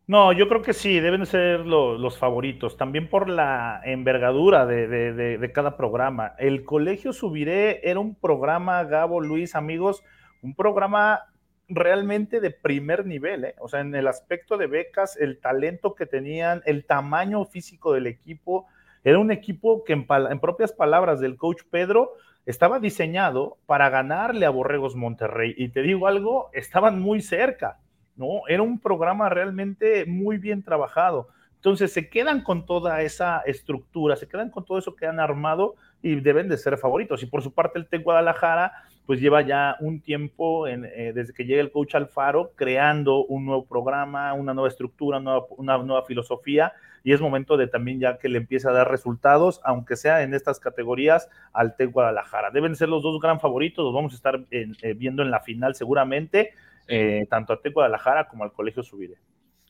No, 0.09 0.33
yo 0.33 0.49
creo 0.49 0.63
que 0.63 0.73
sí, 0.73 1.01
deben 1.01 1.27
ser 1.27 1.67
los 1.67 2.17
favoritos, 2.17 2.79
también 2.79 3.11
por 3.11 3.29
la 3.29 3.83
envergadura 3.85 4.65
de, 4.65 5.51
cada 5.53 5.77
programa. 5.77 6.33
El 6.39 6.65
Colegio 6.65 7.13
Subiré 7.13 7.87
era 7.87 8.01
un 8.01 8.15
programa, 8.15 8.83
Gabo, 8.85 9.21
Luis, 9.21 9.55
amigos, 9.55 10.03
un 10.41 10.55
programa 10.55 11.25
realmente 11.69 12.41
de 12.41 12.51
primer 12.51 13.05
nivel, 13.05 13.45
¿eh? 13.45 13.55
o 13.59 13.69
sea, 13.69 13.81
en 13.81 13.95
el 13.95 14.07
aspecto 14.07 14.57
de 14.57 14.67
becas, 14.67 15.15
el 15.19 15.41
talento 15.41 15.95
que 15.95 16.07
tenían, 16.07 16.63
el 16.65 16.87
tamaño 16.87 17.45
físico 17.45 17.93
del 17.93 18.07
equipo, 18.07 18.67
era 19.05 19.19
un 19.19 19.31
equipo 19.31 19.85
que 19.85 19.93
en, 19.93 20.07
en 20.09 20.41
propias 20.41 20.73
palabras 20.73 21.21
del 21.21 21.37
coach 21.37 21.65
Pedro, 21.71 22.15
estaba 22.47 22.81
diseñado 22.81 23.59
para 23.67 23.91
ganarle 23.91 24.47
a 24.47 24.51
Borregos 24.51 24.97
Monterrey. 24.97 25.53
Y 25.59 25.69
te 25.69 25.83
digo 25.83 26.07
algo, 26.07 26.49
estaban 26.55 26.99
muy 26.99 27.21
cerca 27.21 27.77
¿no? 28.19 28.43
Era 28.49 28.63
un 28.63 28.79
programa 28.79 29.29
realmente 29.29 30.05
muy 30.07 30.37
bien 30.39 30.63
trabajado. 30.63 31.29
Entonces 31.59 31.93
se 31.93 32.09
quedan 32.09 32.43
con 32.43 32.67
toda 32.67 33.03
esa 33.03 33.41
estructura, 33.41 34.15
se 34.15 34.29
quedan 34.29 34.51
con 34.51 34.65
todo 34.65 34.79
eso 34.79 34.95
que 34.95 35.07
han 35.07 35.19
armado 35.19 35.75
y 36.03 36.15
deben 36.21 36.49
de 36.49 36.57
ser 36.57 36.79
favoritos. 36.79 37.23
Y 37.25 37.27
por 37.27 37.43
su 37.43 37.53
parte 37.53 37.81
el 37.81 37.89
TEC 37.89 38.05
Guadalajara, 38.05 38.73
pues 39.07 39.21
lleva 39.21 39.43
ya 39.43 39.77
un 39.81 40.01
tiempo 40.01 40.69
eh, 40.69 41.13
desde 41.15 41.33
que 41.33 41.47
llega 41.47 41.61
el 41.61 41.73
coach 41.73 41.97
Alfaro 41.97 42.53
creando 42.55 43.25
un 43.25 43.47
nuevo 43.47 43.65
programa, 43.65 44.35
una 44.35 44.55
nueva 44.55 44.69
estructura, 44.69 45.19
una 45.19 45.79
nueva, 45.79 46.05
filosofía 46.05 46.75
y 47.03 47.13
es 47.13 47.21
momento 47.21 47.57
de 47.57 47.67
también 47.67 47.99
ya 47.99 48.19
que 48.19 48.29
le 48.29 48.39
empiece 48.39 48.69
a 48.69 48.73
dar 48.73 48.89
resultados, 48.89 49.61
aunque 49.65 49.97
sea 49.97 50.23
en 50.23 50.35
estas 50.35 50.61
categorías, 50.61 51.29
al 51.53 51.75
TEC 51.75 51.91
Guadalajara. 51.91 52.51
Deben 52.51 52.77
ser 52.77 52.89
los 52.89 53.03
dos 53.03 53.21
gran 53.21 53.41
favoritos, 53.41 53.85
los 53.85 53.95
vamos 53.95 54.13
a 54.13 54.17
estar 54.17 54.41
eh, 54.51 54.95
viendo 54.95 55.23
en 55.23 55.31
la 55.31 55.41
final 55.41 55.75
seguramente 55.75 56.53
eh, 56.89 57.27
tanto 57.29 57.53
a 57.53 57.61
TEC 57.61 57.75
Guadalajara 57.75 58.29
como 58.29 58.45
al 58.45 58.53
Colegio 58.53 58.83
Subiré. 58.83 59.17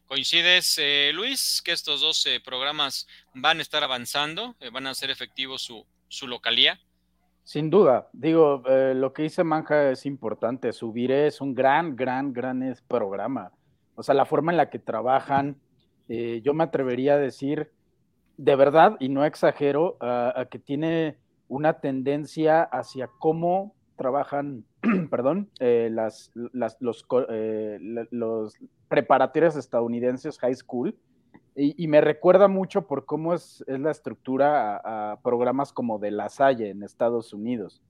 ¿Coincides, 0.06 0.78
eh, 0.78 1.10
Luis, 1.12 1.60
que 1.62 1.72
estos 1.72 2.00
dos 2.00 2.24
eh, 2.26 2.40
programas 2.42 3.06
van 3.34 3.58
a 3.58 3.62
estar 3.62 3.82
avanzando, 3.84 4.54
van 4.72 4.86
a 4.86 4.94
ser 4.94 5.10
efectivos 5.10 5.60
su, 5.62 5.84
su 6.06 6.26
localía? 6.28 6.80
Sin 7.42 7.70
duda, 7.70 8.08
digo, 8.12 8.62
lo 8.94 9.12
que 9.12 9.22
dice 9.22 9.42
Manja 9.42 9.90
es 9.90 10.06
importante. 10.06 10.72
Subiré 10.72 11.26
es 11.26 11.40
un 11.40 11.54
gran, 11.54 11.96
gran, 11.96 12.32
gran 12.32 12.76
programa. 12.86 13.52
O 13.94 14.02
sea, 14.02 14.14
la 14.14 14.26
forma 14.26 14.52
en 14.52 14.58
la 14.58 14.68
que 14.68 14.78
trabajan, 14.78 15.58
yo 16.08 16.52
me 16.52 16.64
atrevería 16.64 17.14
a 17.14 17.18
decir, 17.18 17.72
de 18.36 18.54
verdad, 18.54 18.96
y 19.00 19.08
no 19.08 19.24
exagero, 19.24 19.96
a 20.00 20.46
que 20.50 20.58
tiene 20.58 21.16
una 21.48 21.80
tendencia 21.80 22.62
hacia 22.62 23.08
cómo 23.18 23.74
trabajan, 23.96 24.64
perdón, 25.10 25.50
eh, 25.60 25.88
las, 25.90 26.32
los, 26.80 27.06
eh, 27.30 27.78
preparatorios 28.88 29.56
estadounidenses 29.56 30.38
high 30.38 30.54
school, 30.54 30.96
y, 31.60 31.88
me 31.88 32.00
recuerda 32.00 32.46
mucho 32.46 32.86
por 32.86 33.04
cómo 33.04 33.34
es, 33.34 33.64
es 33.66 33.80
la 33.80 33.90
estructura 33.90 34.76
a, 34.76 35.20
programas 35.22 35.72
como 35.72 35.98
de 35.98 36.12
La 36.12 36.28
Salle 36.28 36.70
en 36.70 36.84
Estados 36.84 37.32
Unidos. 37.32 37.82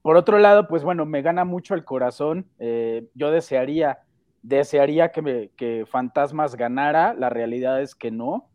Por 0.00 0.16
otro 0.16 0.38
lado, 0.38 0.68
pues 0.68 0.84
bueno, 0.84 1.06
me 1.06 1.22
gana 1.22 1.44
mucho 1.44 1.74
el 1.74 1.84
corazón. 1.84 2.46
Eh, 2.60 3.08
yo 3.14 3.32
desearía, 3.32 3.98
desearía 4.42 5.10
que, 5.10 5.22
me, 5.22 5.48
que 5.56 5.86
Fantasmas 5.90 6.54
ganara, 6.54 7.14
la 7.14 7.30
realidad 7.30 7.82
es 7.82 7.96
que 7.96 8.12
no 8.12 8.48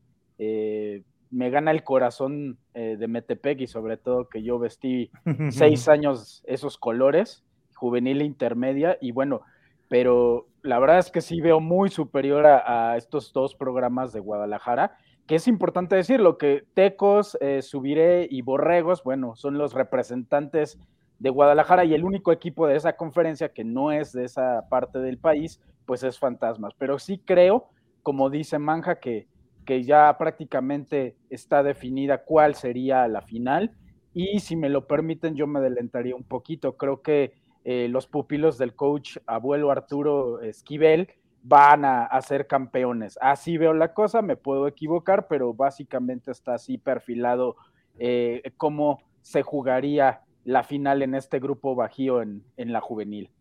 me 1.31 1.49
gana 1.49 1.71
el 1.71 1.83
corazón 1.83 2.57
eh, 2.73 2.97
de 2.99 3.07
Metepec 3.07 3.61
y 3.61 3.67
sobre 3.67 3.97
todo 3.97 4.27
que 4.29 4.43
yo 4.43 4.59
vestí 4.59 5.09
seis 5.49 5.87
años 5.87 6.43
esos 6.45 6.77
colores, 6.77 7.43
juvenil 7.75 8.21
e 8.21 8.25
intermedia, 8.25 8.97
y 9.01 9.11
bueno, 9.11 9.41
pero 9.87 10.47
la 10.61 10.79
verdad 10.79 10.99
es 10.99 11.09
que 11.09 11.21
sí 11.21 11.41
veo 11.41 11.59
muy 11.59 11.89
superior 11.89 12.45
a, 12.45 12.95
estos 12.97 13.33
dos 13.33 13.55
programas 13.55 14.13
de 14.13 14.19
Guadalajara, 14.19 14.97
que 15.25 15.35
es 15.35 15.47
importante 15.47 15.95
decirlo, 15.95 16.37
que 16.37 16.65
Tecos, 16.73 17.37
eh, 17.41 17.61
Subiré 17.61 18.27
y 18.29 18.41
Borregos, 18.41 19.03
bueno, 19.03 19.35
son 19.35 19.57
los 19.57 19.73
representantes 19.73 20.77
de 21.19 21.29
Guadalajara 21.29 21.85
y 21.85 21.93
el 21.93 22.03
único 22.03 22.31
equipo 22.31 22.67
de 22.67 22.75
esa 22.75 22.93
conferencia 22.93 23.49
que 23.49 23.63
no 23.63 23.91
es 23.91 24.11
de 24.11 24.25
esa 24.25 24.67
parte 24.69 24.99
del 24.99 25.17
país, 25.17 25.61
pues 25.85 26.03
es 26.03 26.17
Fantasmas. 26.17 26.73
Pero 26.77 26.97
sí 26.97 27.21
creo, 27.23 27.69
como 28.01 28.29
dice 28.29 28.59
Manja, 28.59 28.99
que 28.99 29.27
que 29.65 29.83
ya 29.83 30.17
prácticamente 30.17 31.15
está 31.29 31.63
definida 31.63 32.23
cuál 32.23 32.55
sería 32.55 33.07
la 33.07 33.21
final. 33.21 33.71
Y 34.13 34.39
si 34.39 34.55
me 34.55 34.69
lo 34.69 34.87
permiten, 34.87 35.35
yo 35.35 35.47
me 35.47 35.59
adelantaría 35.59 36.15
un 36.15 36.23
poquito. 36.23 36.77
Creo 36.77 37.01
que 37.01 37.33
eh, 37.63 37.87
los 37.89 38.07
pupilos 38.07 38.57
del 38.57 38.75
coach 38.75 39.17
abuelo 39.25 39.71
Arturo 39.71 40.41
Esquivel 40.41 41.09
van 41.43 41.85
a, 41.85 42.21
ser 42.21 42.47
campeones. 42.47 43.17
Así 43.21 43.57
veo 43.57 43.73
la 43.73 43.93
cosa, 43.93 44.21
me 44.21 44.35
puedo 44.35 44.67
equivocar, 44.67 45.27
pero 45.27 45.53
básicamente 45.53 46.31
está 46.31 46.55
así 46.55 46.77
perfilado 46.77 47.55
eh, 47.97 48.51
cómo 48.57 49.01
se 49.21 49.41
jugaría 49.41 50.21
la 50.43 50.63
final 50.63 51.01
en 51.01 51.15
este 51.15 51.39
grupo 51.39 51.75
bajío 51.75 52.21
en, 52.21 52.43
en 52.57 52.73
la 52.73 52.81
juvenil. 52.81 53.31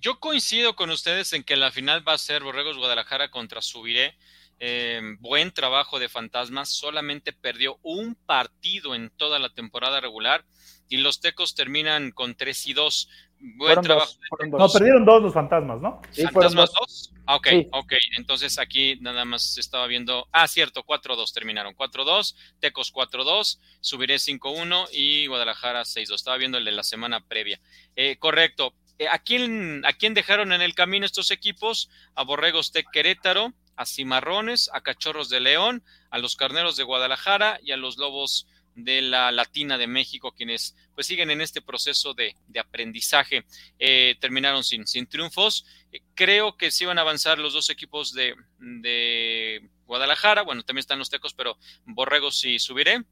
Yo 0.00 0.18
coincido 0.18 0.74
con 0.76 0.90
ustedes 0.90 1.32
en 1.32 1.44
que 1.44 1.56
la 1.56 1.70
final 1.70 2.06
va 2.06 2.14
a 2.14 2.18
ser 2.18 2.42
Borregos 2.42 2.76
Guadalajara 2.76 3.30
contra 3.30 3.62
Subiré. 3.62 4.16
Em, 4.62 5.16
buen 5.20 5.52
trabajo 5.52 5.98
de 5.98 6.10
Fantasmas, 6.10 6.68
solamente 6.68 7.32
perdió 7.32 7.78
un 7.82 8.14
partido 8.14 8.94
en 8.94 9.08
toda 9.08 9.38
la 9.38 9.48
temporada 9.48 10.00
regular 10.00 10.44
y 10.86 10.98
los 10.98 11.20
Tecos 11.20 11.54
terminan 11.54 12.10
con 12.10 12.34
3 12.34 12.66
y 12.66 12.74
2. 12.74 13.08
Buen 13.56 13.80
trabajo. 13.80 14.12
no, 14.50 14.68
perdieron 14.68 15.06
dos 15.06 15.22
los 15.22 15.32
Fantasmas, 15.32 15.80
¿no? 15.80 16.02
¿Fantasmas 16.30 16.72
2? 16.78 17.14
Ah, 17.24 17.36
ok, 17.36 17.48
ok. 17.72 17.94
Entonces 18.18 18.58
aquí 18.58 18.98
nada 19.00 19.24
más 19.24 19.56
estaba 19.56 19.86
viendo. 19.86 20.28
Ah, 20.30 20.46
cierto, 20.46 20.84
4-2 20.84 21.32
terminaron. 21.32 21.74
4-2, 21.74 22.34
Tecos 22.58 22.92
4-2, 22.92 23.60
Subiré 23.80 24.16
5-1 24.16 24.88
y 24.92 25.26
Guadalajara 25.26 25.84
6-2. 25.84 26.16
Estaba 26.16 26.36
viendo 26.36 26.58
el 26.58 26.66
de 26.66 26.72
la 26.72 26.84
semana 26.84 27.20
previa. 27.20 27.60
Eh, 27.96 28.16
correcto. 28.18 28.74
Eh, 28.98 29.08
¿a, 29.08 29.18
quién, 29.20 29.82
¿A 29.86 29.94
quién 29.94 30.12
dejaron 30.12 30.52
en 30.52 30.60
el 30.60 30.74
camino 30.74 31.06
estos 31.06 31.30
equipos? 31.30 31.88
A 32.14 32.24
Borregos 32.24 32.72
Tec 32.72 32.90
Querétaro, 32.92 33.54
a 33.80 33.86
Cimarrones, 33.86 34.68
a 34.74 34.82
Cachorros 34.82 35.30
de 35.30 35.40
León, 35.40 35.82
a 36.10 36.18
los 36.18 36.36
Carneros 36.36 36.76
de 36.76 36.84
Guadalajara 36.84 37.58
y 37.62 37.72
a 37.72 37.78
los 37.78 37.96
Lobos 37.96 38.46
de 38.74 39.00
la 39.00 39.32
Latina 39.32 39.78
de 39.78 39.86
México, 39.86 40.32
quienes 40.32 40.76
pues 40.94 41.06
siguen 41.06 41.30
en 41.30 41.40
este 41.40 41.62
proceso 41.62 42.12
de, 42.12 42.36
aprendizaje. 42.58 43.46
Eh, 43.78 44.16
terminaron 44.20 44.64
sin, 44.64 44.86
sin 44.86 45.06
triunfos. 45.06 45.64
Eh, 45.92 46.00
creo 46.14 46.58
que 46.58 46.70
sí 46.70 46.84
van 46.84 46.98
a 46.98 47.00
avanzar 47.00 47.38
los 47.38 47.54
dos 47.54 47.70
equipos 47.70 48.12
de, 48.12 48.34
de 48.58 49.66
Guadalajara. 49.86 50.42
Bueno, 50.42 50.62
también 50.62 50.80
están 50.80 50.98
los 50.98 51.08
Tecos, 51.08 51.32
pero 51.32 51.56
Borregos 51.86 52.44
y 52.44 52.58
Subiré. 52.58 53.02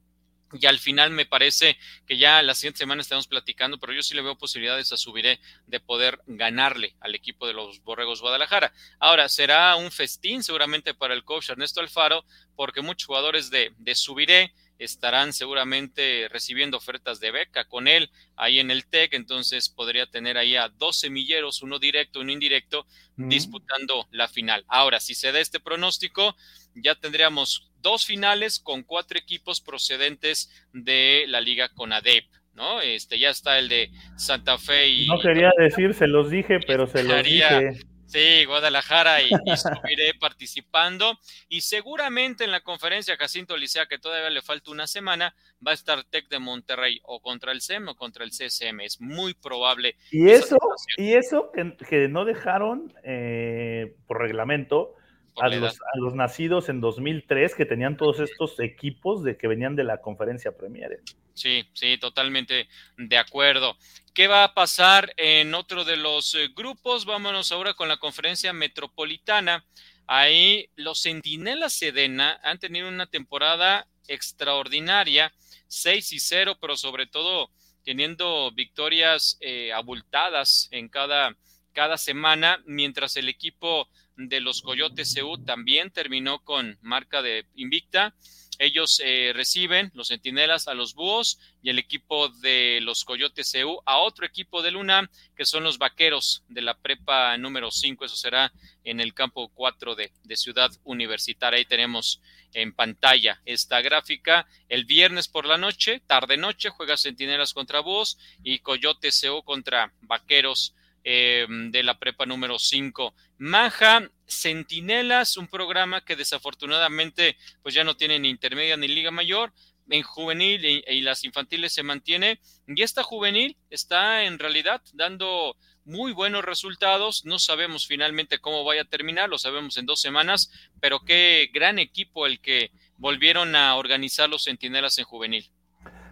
Y 0.52 0.66
al 0.66 0.78
final 0.78 1.10
me 1.10 1.26
parece 1.26 1.76
que 2.06 2.16
ya 2.16 2.42
la 2.42 2.54
siguiente 2.54 2.78
semana 2.78 3.02
estamos 3.02 3.26
platicando, 3.26 3.78
pero 3.78 3.92
yo 3.92 4.02
sí 4.02 4.14
le 4.14 4.22
veo 4.22 4.38
posibilidades 4.38 4.92
a 4.92 4.96
Subiré 4.96 5.40
de 5.66 5.80
poder 5.80 6.20
ganarle 6.26 6.94
al 7.00 7.14
equipo 7.14 7.46
de 7.46 7.52
los 7.52 7.82
Borregos 7.82 8.22
Guadalajara. 8.22 8.72
Ahora, 8.98 9.28
será 9.28 9.76
un 9.76 9.90
festín 9.90 10.42
seguramente 10.42 10.94
para 10.94 11.14
el 11.14 11.24
coach 11.24 11.50
Ernesto 11.50 11.80
Alfaro, 11.80 12.24
porque 12.56 12.80
muchos 12.80 13.06
jugadores 13.06 13.50
de, 13.50 13.72
de 13.76 13.94
Subiré 13.94 14.54
estarán 14.78 15.32
seguramente 15.32 16.28
recibiendo 16.30 16.76
ofertas 16.76 17.18
de 17.20 17.32
beca 17.32 17.64
con 17.64 17.88
él 17.88 18.10
ahí 18.36 18.60
en 18.60 18.70
el 18.70 18.86
TEC, 18.86 19.14
entonces 19.14 19.68
podría 19.68 20.06
tener 20.06 20.38
ahí 20.38 20.56
a 20.56 20.68
dos 20.68 21.00
semilleros, 21.00 21.62
uno 21.62 21.78
directo, 21.78 22.20
uno 22.20 22.32
indirecto, 22.32 22.86
disputando 23.16 24.06
la 24.12 24.28
final. 24.28 24.64
Ahora, 24.68 25.00
si 25.00 25.14
se 25.14 25.32
da 25.32 25.40
este 25.40 25.58
pronóstico, 25.58 26.36
ya 26.74 26.94
tendríamos 26.94 27.67
dos 27.80 28.04
finales 28.04 28.60
con 28.60 28.82
cuatro 28.82 29.18
equipos 29.18 29.60
procedentes 29.60 30.50
de 30.72 31.24
la 31.28 31.40
liga 31.40 31.68
con 31.68 31.92
ADEP. 31.92 32.24
¿no? 32.54 32.80
Este, 32.80 33.18
ya 33.18 33.30
está 33.30 33.58
el 33.58 33.68
de 33.68 33.90
Santa 34.16 34.58
Fe 34.58 34.88
y... 34.88 35.06
No 35.06 35.20
quería 35.20 35.52
decir, 35.56 35.94
se 35.94 36.08
los 36.08 36.28
dije, 36.28 36.58
pero 36.66 36.86
se 36.88 37.04
los 37.04 37.22
dije. 37.22 37.78
Sí, 38.08 38.46
Guadalajara 38.46 39.20
y, 39.20 39.26
y 39.26 39.30
participando. 40.18 41.18
Y 41.48 41.60
seguramente 41.60 42.44
en 42.44 42.50
la 42.50 42.62
conferencia 42.62 43.18
Jacinto 43.18 43.54
Licea, 43.54 43.84
que 43.84 43.98
todavía 43.98 44.30
le 44.30 44.40
falta 44.40 44.70
una 44.70 44.86
semana, 44.86 45.34
va 45.64 45.72
a 45.72 45.74
estar 45.74 46.02
Tec 46.04 46.28
de 46.30 46.38
Monterrey 46.38 47.00
o 47.04 47.20
contra 47.20 47.52
el 47.52 47.60
CEM 47.60 47.88
o 47.88 47.96
contra 47.96 48.24
el 48.24 48.30
CCM. 48.30 48.80
Es 48.80 48.98
muy 48.98 49.34
probable. 49.34 49.96
Y 50.10 50.30
eso, 50.30 50.56
y 50.96 51.12
eso 51.12 51.52
que, 51.52 52.08
no 52.08 52.24
dejaron 52.24 52.94
eh, 53.04 53.94
por 54.06 54.20
reglamento 54.20 54.94
a 55.40 55.48
los, 55.48 55.74
a 55.74 55.98
los, 55.98 56.14
nacidos 56.14 56.68
en 56.68 56.80
2003 56.80 57.54
que 57.54 57.64
tenían 57.64 57.96
todos 57.96 58.20
estos 58.20 58.58
equipos 58.60 59.22
de 59.22 59.36
que 59.36 59.48
venían 59.48 59.76
de 59.76 59.84
la 59.84 60.00
conferencia 60.00 60.56
Premier. 60.56 60.92
¿eh? 60.92 61.00
Sí, 61.34 61.68
sí, 61.72 61.98
totalmente 61.98 62.68
de 62.96 63.16
acuerdo. 63.16 63.76
¿Qué 64.14 64.26
va 64.26 64.44
a 64.44 64.54
pasar 64.54 65.12
en 65.16 65.54
otro 65.54 65.84
de 65.84 65.96
los 65.96 66.34
eh, 66.34 66.48
grupos? 66.54 67.04
Vámonos 67.04 67.52
ahora 67.52 67.74
con 67.74 67.88
la 67.88 67.98
conferencia 67.98 68.52
metropolitana. 68.52 69.64
Ahí 70.06 70.70
los 70.74 71.02
Centinelas 71.02 71.74
Sedena 71.74 72.40
han 72.42 72.58
tenido 72.58 72.88
una 72.88 73.06
temporada 73.06 73.86
extraordinaria 74.08 75.32
6 75.68 76.12
y 76.12 76.18
0, 76.18 76.58
pero 76.60 76.76
sobre 76.76 77.06
todo 77.06 77.50
teniendo 77.84 78.50
victorias 78.52 79.38
eh, 79.40 79.72
abultadas 79.72 80.68
en 80.72 80.88
cada, 80.88 81.36
cada 81.72 81.96
semana, 81.96 82.62
mientras 82.66 83.16
el 83.16 83.28
equipo 83.28 83.88
de 84.18 84.40
los 84.40 84.62
Coyotes 84.62 85.14
CU 85.14 85.38
también 85.38 85.90
terminó 85.90 86.40
con 86.40 86.76
marca 86.82 87.22
de 87.22 87.46
invicta. 87.54 88.14
Ellos 88.58 89.00
eh, 89.04 89.30
reciben 89.32 89.92
los 89.94 90.08
centinelas 90.08 90.66
a 90.66 90.74
los 90.74 90.94
búhos 90.94 91.38
y 91.62 91.70
el 91.70 91.78
equipo 91.78 92.28
de 92.28 92.80
los 92.82 93.04
Coyotes 93.04 93.52
CU 93.52 93.80
a 93.86 93.98
otro 93.98 94.26
equipo 94.26 94.62
de 94.62 94.72
Luna, 94.72 95.08
que 95.36 95.44
son 95.44 95.62
los 95.62 95.78
vaqueros 95.78 96.42
de 96.48 96.62
la 96.62 96.76
prepa 96.76 97.38
número 97.38 97.70
5. 97.70 98.04
Eso 98.04 98.16
será 98.16 98.52
en 98.82 98.98
el 98.98 99.14
campo 99.14 99.48
4 99.54 99.94
de, 99.94 100.10
de 100.24 100.36
Ciudad 100.36 100.72
Universitaria. 100.82 101.58
Ahí 101.58 101.64
tenemos 101.64 102.20
en 102.52 102.72
pantalla 102.72 103.40
esta 103.44 103.80
gráfica. 103.80 104.48
El 104.68 104.84
viernes 104.84 105.28
por 105.28 105.46
la 105.46 105.58
noche, 105.58 106.02
tarde 106.08 106.36
noche, 106.36 106.70
juega 106.70 106.96
Centinelas 106.96 107.54
contra 107.54 107.78
Búhos 107.78 108.18
y 108.42 108.58
Coyotes 108.58 109.24
CU 109.24 109.44
contra 109.44 109.92
Vaqueros 110.00 110.74
eh, 111.10 111.46
de 111.48 111.82
la 111.82 111.98
prepa 111.98 112.26
número 112.26 112.58
5. 112.58 113.14
Maja, 113.38 114.10
Centinelas, 114.26 115.38
un 115.38 115.46
programa 115.46 116.04
que 116.04 116.16
desafortunadamente 116.16 117.38
pues 117.62 117.74
ya 117.74 117.82
no 117.82 117.96
tiene 117.96 118.18
ni 118.18 118.28
intermedia 118.28 118.76
ni 118.76 118.88
liga 118.88 119.10
mayor. 119.10 119.54
En 119.88 120.02
juvenil 120.02 120.62
y, 120.66 120.84
y 120.86 121.00
las 121.00 121.24
infantiles 121.24 121.72
se 121.72 121.82
mantiene. 121.82 122.40
Y 122.66 122.82
esta 122.82 123.02
juvenil 123.02 123.56
está 123.70 124.24
en 124.24 124.38
realidad 124.38 124.82
dando 124.92 125.56
muy 125.86 126.12
buenos 126.12 126.44
resultados. 126.44 127.24
No 127.24 127.38
sabemos 127.38 127.86
finalmente 127.86 128.38
cómo 128.38 128.62
vaya 128.62 128.82
a 128.82 128.84
terminar, 128.84 129.30
lo 129.30 129.38
sabemos 129.38 129.78
en 129.78 129.86
dos 129.86 130.02
semanas, 130.02 130.52
pero 130.78 131.00
qué 131.06 131.48
gran 131.54 131.78
equipo 131.78 132.26
el 132.26 132.38
que 132.38 132.70
volvieron 132.98 133.56
a 133.56 133.76
organizar 133.76 134.28
los 134.28 134.44
centinelas 134.44 134.98
en 134.98 135.06
juvenil. 135.06 135.50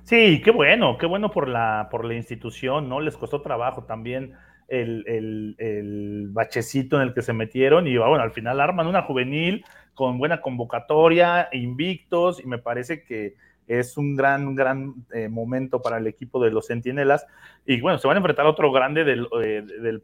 Sí, 0.05 0.41
qué 0.43 0.53
bueno, 0.53 0.97
qué 0.97 1.05
bueno 1.05 1.31
por 1.31 1.49
la, 1.49 1.89
por 1.91 2.07
la 2.07 2.15
institución, 2.15 2.89
¿no? 2.89 3.01
Les 3.01 3.17
costó 3.17 3.43
trabajo 3.43 3.85
también 3.85 4.35
el, 4.69 5.05
el, 5.07 5.55
el, 5.59 6.29
bachecito 6.31 6.97
en 6.97 7.03
el 7.03 7.15
que 7.15 7.23
se 7.23 7.33
metieron 7.33 7.87
y 7.87 7.97
bueno, 7.97 8.23
al 8.23 8.33
final 8.33 8.61
arman 8.61 8.87
una 8.87 9.03
juvenil 9.03 9.65
con 9.95 10.19
buena 10.19 10.41
convocatoria, 10.41 11.49
invictos 11.53 12.43
y 12.43 12.47
me 12.47 12.59
parece 12.59 13.05
que 13.05 13.35
es 13.67 13.97
un 13.97 14.17
gran, 14.17 14.55
gran 14.55 14.95
eh, 15.13 15.29
momento 15.29 15.83
para 15.83 15.99
el 15.99 16.07
equipo 16.07 16.43
de 16.43 16.51
los 16.51 16.67
Centinelas 16.67 17.27
y 17.65 17.81
bueno, 17.81 17.99
se 17.99 18.07
van 18.07 18.17
a 18.17 18.19
enfrentar 18.19 18.47
a 18.47 18.51
otro 18.51 18.71
grande 18.73 19.05
del, 19.05 19.29
eh, 19.43 19.63
del 19.81 20.03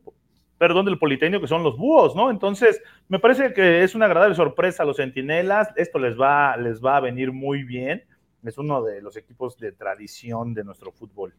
perdón, 0.59 0.85
del 0.85 0.99
Politécnico, 0.99 1.43
que 1.43 1.49
son 1.49 1.65
los 1.65 1.77
búhos, 1.77 2.15
¿no? 2.15 2.31
Entonces, 2.31 2.81
me 3.09 3.19
parece 3.19 3.53
que 3.53 3.83
es 3.83 3.97
una 3.97 4.07
agradable 4.07 4.37
sorpresa 4.37 4.85
a 4.85 4.87
los 4.87 4.99
Centinelas, 4.99 5.69
esto 5.75 5.99
les 5.99 6.17
va, 6.17 6.57
les 6.57 6.81
va 6.81 6.99
a 6.99 7.01
venir 7.01 7.33
muy 7.33 7.65
bien, 7.65 8.05
es 8.45 8.59
uno 8.59 8.81
de 8.83 9.03
los 9.03 9.17
equipos 9.17 9.57
de 9.59 9.73
tradición 9.73 10.55
de 10.55 10.63
nuestro 10.63 10.93
fútbol. 10.93 11.35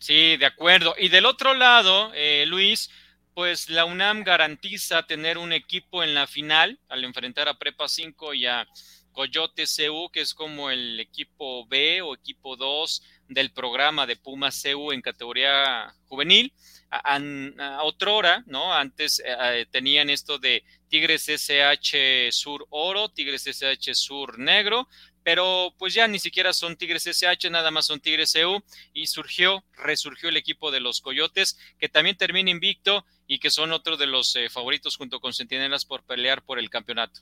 Sí, 0.00 0.36
de 0.36 0.46
acuerdo. 0.46 0.94
Y 0.98 1.08
del 1.08 1.26
otro 1.26 1.54
lado, 1.54 2.12
eh, 2.14 2.44
Luis, 2.46 2.90
pues 3.34 3.68
la 3.68 3.84
UNAM 3.84 4.22
garantiza 4.24 5.04
tener 5.04 5.38
un 5.38 5.52
equipo 5.52 6.02
en 6.02 6.14
la 6.14 6.26
final 6.26 6.78
al 6.88 7.04
enfrentar 7.04 7.48
a 7.48 7.58
Prepa 7.58 7.88
5 7.88 8.34
y 8.34 8.46
a 8.46 8.66
Coyote 9.12 9.64
CU, 9.66 10.10
que 10.10 10.20
es 10.20 10.34
como 10.34 10.70
el 10.70 11.00
equipo 11.00 11.66
B 11.66 12.00
o 12.02 12.14
equipo 12.14 12.56
2 12.56 13.02
del 13.28 13.50
programa 13.52 14.06
de 14.06 14.16
Pumas 14.16 14.62
CU 14.62 14.92
en 14.92 15.02
categoría 15.02 15.92
juvenil. 16.06 16.52
A, 16.90 17.16
a, 17.16 17.76
a 17.76 17.82
otrora, 17.82 18.42
¿no? 18.46 18.72
Antes 18.72 19.22
eh, 19.22 19.66
tenían 19.70 20.08
esto 20.08 20.38
de 20.38 20.64
Tigres 20.88 21.28
SH 21.28 22.32
Sur 22.32 22.66
Oro, 22.70 23.10
Tigres 23.10 23.46
SH 23.46 23.94
Sur 23.94 24.38
Negro, 24.38 24.88
pero 25.28 25.74
pues 25.76 25.92
ya 25.92 26.08
ni 26.08 26.18
siquiera 26.18 26.54
son 26.54 26.74
Tigres 26.74 27.06
SH, 27.06 27.50
nada 27.50 27.70
más 27.70 27.84
son 27.84 28.00
Tigres 28.00 28.34
EU 28.34 28.60
y 28.94 29.08
surgió, 29.08 29.62
resurgió 29.76 30.30
el 30.30 30.38
equipo 30.38 30.70
de 30.70 30.80
los 30.80 31.02
Coyotes, 31.02 31.58
que 31.78 31.90
también 31.90 32.16
termina 32.16 32.48
invicto 32.48 33.04
y 33.26 33.38
que 33.38 33.50
son 33.50 33.72
otro 33.72 33.98
de 33.98 34.06
los 34.06 34.34
eh, 34.36 34.48
favoritos 34.48 34.96
junto 34.96 35.20
con 35.20 35.34
Centinelas 35.34 35.84
por 35.84 36.02
pelear 36.02 36.40
por 36.40 36.58
el 36.58 36.70
campeonato. 36.70 37.20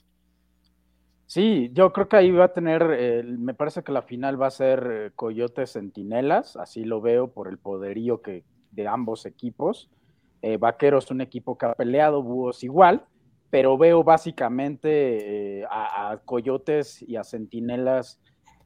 Sí, 1.25 1.69
yo 1.73 1.91
creo 1.91 2.07
que 2.07 2.15
ahí 2.15 2.31
va 2.31 2.45
a 2.45 2.53
tener, 2.53 2.95
eh, 2.97 3.23
me 3.25 3.53
parece 3.53 3.83
que 3.83 3.91
la 3.91 4.03
final 4.03 4.41
va 4.41 4.47
a 4.47 4.51
ser 4.51 4.87
eh, 4.89 5.11
Coyotes 5.13 5.73
Centinelas, 5.73 6.55
así 6.55 6.85
lo 6.85 7.01
veo 7.01 7.33
por 7.33 7.49
el 7.49 7.57
poderío 7.57 8.21
que 8.21 8.45
de 8.71 8.87
ambos 8.87 9.25
equipos. 9.25 9.89
Eh, 10.41 10.55
Vaqueros 10.55 11.11
un 11.11 11.19
equipo 11.19 11.57
que 11.57 11.65
ha 11.65 11.73
peleado, 11.73 12.23
Búhos 12.23 12.63
igual, 12.63 13.03
pero 13.49 13.77
veo 13.77 14.03
básicamente 14.03 15.61
eh, 15.61 15.65
a, 15.69 16.19
Coyotes 16.25 17.01
y 17.01 17.15
a 17.15 17.23
Centinelas 17.23 18.19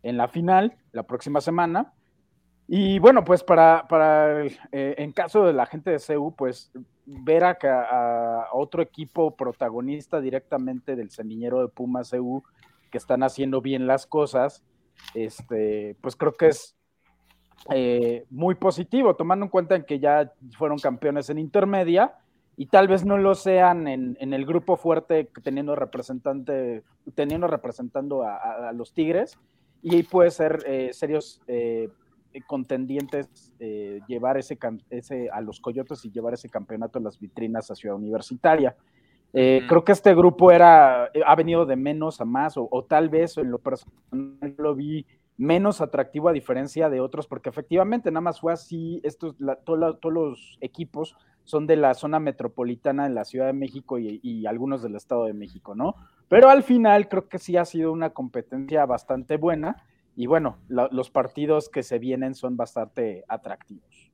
en 0.03 0.17
la 0.17 0.27
final 0.27 0.77
la 0.91 1.03
próxima 1.03 1.41
semana. 1.41 1.93
Y 2.67 2.99
bueno, 2.99 3.23
pues 3.23 3.43
para, 3.43 3.85
para 3.87 4.45
eh, 4.45 4.55
en 4.71 5.11
caso 5.11 5.45
de 5.45 5.53
la 5.53 5.65
gente 5.65 5.91
de 5.91 5.99
CEU, 5.99 6.33
pues 6.35 6.71
ver 7.05 7.43
a, 7.43 8.47
otro 8.53 8.81
equipo 8.81 9.35
protagonista 9.35 10.21
directamente 10.21 10.95
del 10.95 11.11
semillero 11.11 11.61
de 11.61 11.67
Puma 11.67 12.03
CEU 12.03 12.43
que 12.91 12.97
están 12.97 13.23
haciendo 13.23 13.61
bien 13.61 13.87
las 13.87 14.05
cosas, 14.05 14.63
este, 15.13 15.95
pues 16.01 16.15
creo 16.15 16.33
que 16.33 16.47
es 16.47 16.75
eh, 17.69 18.25
muy 18.29 18.55
positivo, 18.55 19.15
tomando 19.15 19.45
en 19.45 19.49
cuenta 19.49 19.75
en 19.75 19.83
que 19.83 19.99
ya 19.99 20.31
fueron 20.57 20.79
campeones 20.79 21.29
en 21.29 21.37
intermedia 21.37 22.15
y 22.57 22.67
tal 22.67 22.87
vez 22.87 23.05
no 23.05 23.17
lo 23.17 23.33
sean 23.35 23.87
en, 23.87 24.17
en 24.19 24.33
el 24.33 24.45
grupo 24.45 24.77
fuerte 24.77 25.29
teniendo 25.43 25.75
representante, 25.75 26.83
teniendo 27.15 27.47
representando 27.47 28.23
a, 28.23 28.69
a 28.69 28.73
los 28.73 28.93
Tigres, 28.93 29.37
y 29.81 30.03
puede 30.03 30.29
ser 30.31 30.63
eh, 30.67 30.89
serios 30.93 31.41
eh, 31.47 31.89
contendientes 32.47 33.51
eh, 33.59 33.99
llevar 34.07 34.37
ese, 34.37 34.57
ese, 34.89 35.29
a 35.31 35.41
los 35.41 35.59
Coyotes 35.59 36.05
y 36.05 36.11
llevar 36.11 36.33
ese 36.33 36.49
campeonato 36.49 36.99
en 36.99 37.05
las 37.05 37.19
vitrinas 37.19 37.71
a 37.71 37.75
Ciudad 37.75 37.95
Universitaria. 37.95 38.75
Eh, 39.33 39.61
mm. 39.63 39.67
Creo 39.67 39.83
que 39.83 39.91
este 39.93 40.13
grupo 40.13 40.51
era, 40.51 41.09
ha 41.25 41.35
venido 41.35 41.65
de 41.65 41.75
menos 41.75 42.21
a 42.21 42.25
más, 42.25 42.57
o, 42.57 42.67
o 42.69 42.83
tal 42.83 43.09
vez 43.09 43.37
en 43.37 43.49
lo 43.49 43.59
personal 43.59 44.55
lo 44.57 44.75
vi 44.75 45.05
menos 45.37 45.81
atractivo 45.81 46.29
a 46.29 46.33
diferencia 46.33 46.89
de 46.89 46.99
otros, 46.99 47.25
porque 47.27 47.49
efectivamente 47.49 48.11
nada 48.11 48.21
más 48.21 48.39
fue 48.39 48.53
así, 48.53 49.01
estos, 49.03 49.35
la, 49.39 49.55
to 49.55 49.75
la, 49.75 49.93
todos 49.93 50.13
los 50.13 50.57
equipos 50.61 51.15
son 51.45 51.67
de 51.67 51.75
la 51.75 51.93
zona 51.93 52.19
metropolitana 52.19 53.05
en 53.05 53.15
la 53.15 53.25
Ciudad 53.25 53.47
de 53.47 53.53
México 53.53 53.99
y, 53.99 54.45
algunos 54.45 54.81
del 54.81 54.95
Estado 54.95 55.25
de 55.25 55.33
México, 55.33 55.75
¿no? 55.75 55.95
Pero 56.27 56.49
al 56.49 56.63
final 56.63 57.09
creo 57.09 57.27
que 57.27 57.39
sí 57.39 57.57
ha 57.57 57.65
sido 57.65 57.91
una 57.91 58.11
competencia 58.11 58.85
bastante 58.85 59.37
buena 59.37 59.83
y 60.15 60.27
bueno, 60.27 60.57
la, 60.67 60.87
los 60.91 61.09
partidos 61.09 61.69
que 61.69 61.83
se 61.83 61.99
vienen 61.99 62.35
son 62.35 62.57
bastante 62.57 63.23
atractivos. 63.27 64.11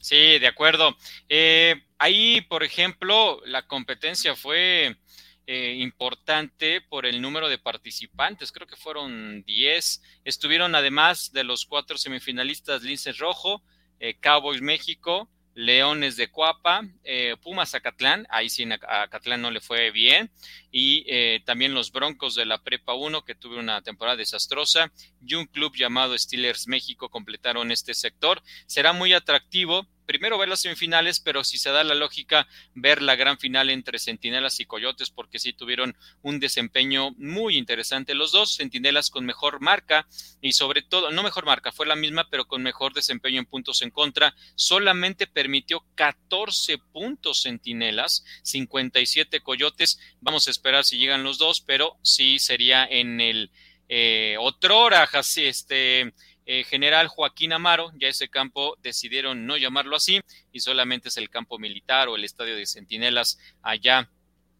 Sí, 0.00 0.38
de 0.38 0.46
acuerdo. 0.46 0.94
Eh, 1.30 1.76
ahí, 1.98 2.42
por 2.42 2.62
ejemplo, 2.62 3.40
la 3.46 3.66
competencia 3.66 4.36
fue 4.36 4.98
eh, 5.46 5.76
importante 5.78 6.80
por 6.80 7.06
el 7.06 7.20
número 7.20 7.48
de 7.48 7.58
participantes, 7.58 8.52
creo 8.52 8.66
que 8.66 8.76
fueron 8.76 9.44
10. 9.44 10.02
Estuvieron 10.24 10.74
además 10.74 11.32
de 11.32 11.44
los 11.44 11.66
cuatro 11.66 11.96
semifinalistas 11.98 12.82
Linces 12.82 13.18
Rojo, 13.18 13.62
eh, 13.98 14.18
Cowboys 14.20 14.60
México, 14.60 15.30
Leones 15.54 16.16
de 16.16 16.28
Cuapa, 16.28 16.82
eh, 17.04 17.36
Pumas 17.42 17.74
Acatlán, 17.74 18.26
ahí 18.28 18.48
sí 18.48 18.66
Acatlán 18.88 19.40
no 19.40 19.50
le 19.50 19.60
fue 19.60 19.90
bien, 19.90 20.30
y 20.70 21.04
eh, 21.06 21.40
también 21.44 21.74
los 21.74 21.92
Broncos 21.92 22.34
de 22.34 22.44
la 22.44 22.58
Prepa 22.58 22.94
1, 22.94 23.24
que 23.24 23.34
tuvo 23.34 23.58
una 23.58 23.80
temporada 23.82 24.16
desastrosa, 24.16 24.92
y 25.24 25.34
un 25.34 25.46
club 25.46 25.74
llamado 25.76 26.18
Steelers 26.18 26.66
México 26.66 27.08
completaron 27.08 27.70
este 27.70 27.94
sector. 27.94 28.42
Será 28.66 28.92
muy 28.92 29.12
atractivo 29.12 29.86
primero 30.06 30.38
ver 30.38 30.48
las 30.48 30.60
semifinales, 30.60 31.20
pero 31.20 31.44
si 31.44 31.58
se 31.58 31.70
da 31.70 31.84
la 31.84 31.94
lógica, 31.94 32.46
ver 32.74 33.02
la 33.02 33.16
gran 33.16 33.38
final 33.38 33.70
entre 33.70 33.98
Centinelas 33.98 34.60
y 34.60 34.66
Coyotes, 34.66 35.10
porque 35.10 35.38
sí 35.38 35.52
tuvieron 35.52 35.96
un 36.22 36.40
desempeño 36.40 37.12
muy 37.12 37.56
interesante 37.56 38.14
los 38.14 38.32
dos, 38.32 38.56
Centinelas 38.56 39.10
con 39.10 39.24
mejor 39.24 39.60
marca 39.60 40.06
y 40.40 40.52
sobre 40.52 40.82
todo, 40.82 41.10
no 41.10 41.22
mejor 41.22 41.46
marca, 41.46 41.72
fue 41.72 41.86
la 41.86 41.96
misma, 41.96 42.28
pero 42.30 42.46
con 42.46 42.62
mejor 42.62 42.94
desempeño 42.94 43.38
en 43.38 43.46
puntos 43.46 43.82
en 43.82 43.90
contra, 43.90 44.34
solamente 44.54 45.26
permitió 45.26 45.84
14 45.94 46.78
puntos 46.92 47.42
Centinelas, 47.42 48.24
57 48.42 49.40
Coyotes, 49.40 49.98
vamos 50.20 50.48
a 50.48 50.50
esperar 50.50 50.84
si 50.84 50.98
llegan 50.98 51.24
los 51.24 51.38
dos, 51.38 51.60
pero 51.60 51.96
sí 52.02 52.38
sería 52.38 52.84
en 52.84 53.20
el 53.20 53.50
eh, 53.88 54.36
otrora, 54.40 55.08
este 55.36 56.14
eh, 56.46 56.64
General 56.64 57.08
Joaquín 57.08 57.52
Amaro, 57.52 57.92
ya 57.98 58.08
ese 58.08 58.28
campo 58.28 58.76
decidieron 58.82 59.46
no 59.46 59.56
llamarlo 59.56 59.96
así 59.96 60.20
y 60.52 60.60
solamente 60.60 61.08
es 61.08 61.16
el 61.16 61.30
campo 61.30 61.58
militar 61.58 62.08
o 62.08 62.16
el 62.16 62.24
estadio 62.24 62.56
de 62.56 62.66
Centinelas 62.66 63.38
allá 63.62 64.10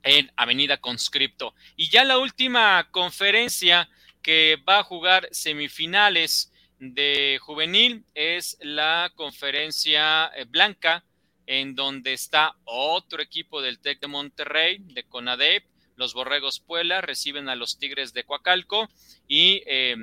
en 0.03 0.31
Avenida 0.37 0.79
Conscripto. 0.79 1.55
Y 1.77 1.88
ya 1.88 2.05
la 2.05 2.18
última 2.18 2.88
conferencia 2.90 3.88
que 4.23 4.59
va 4.68 4.79
a 4.79 4.85
jugar 4.85 5.29
semifinales 5.31 6.53
de 6.79 7.38
juvenil 7.40 8.05
es 8.14 8.57
la 8.61 9.12
conferencia 9.14 10.27
eh, 10.35 10.44
blanca 10.44 11.05
en 11.47 11.75
donde 11.75 12.14
está 12.14 12.57
otro 12.64 13.20
equipo 13.23 13.61
del 13.61 13.79
TEC 13.79 14.01
de 14.01 14.07
Monterrey, 14.07 14.79
de 14.81 15.05
CONADEP, 15.05 15.64
los 15.97 16.14
Borregos 16.14 16.61
Puebla 16.61 17.01
reciben 17.01 17.49
a 17.49 17.55
los 17.55 17.79
Tigres 17.79 18.12
de 18.12 18.25
Coacalco 18.25 18.88
y 19.29 19.62
eh, 19.66 19.97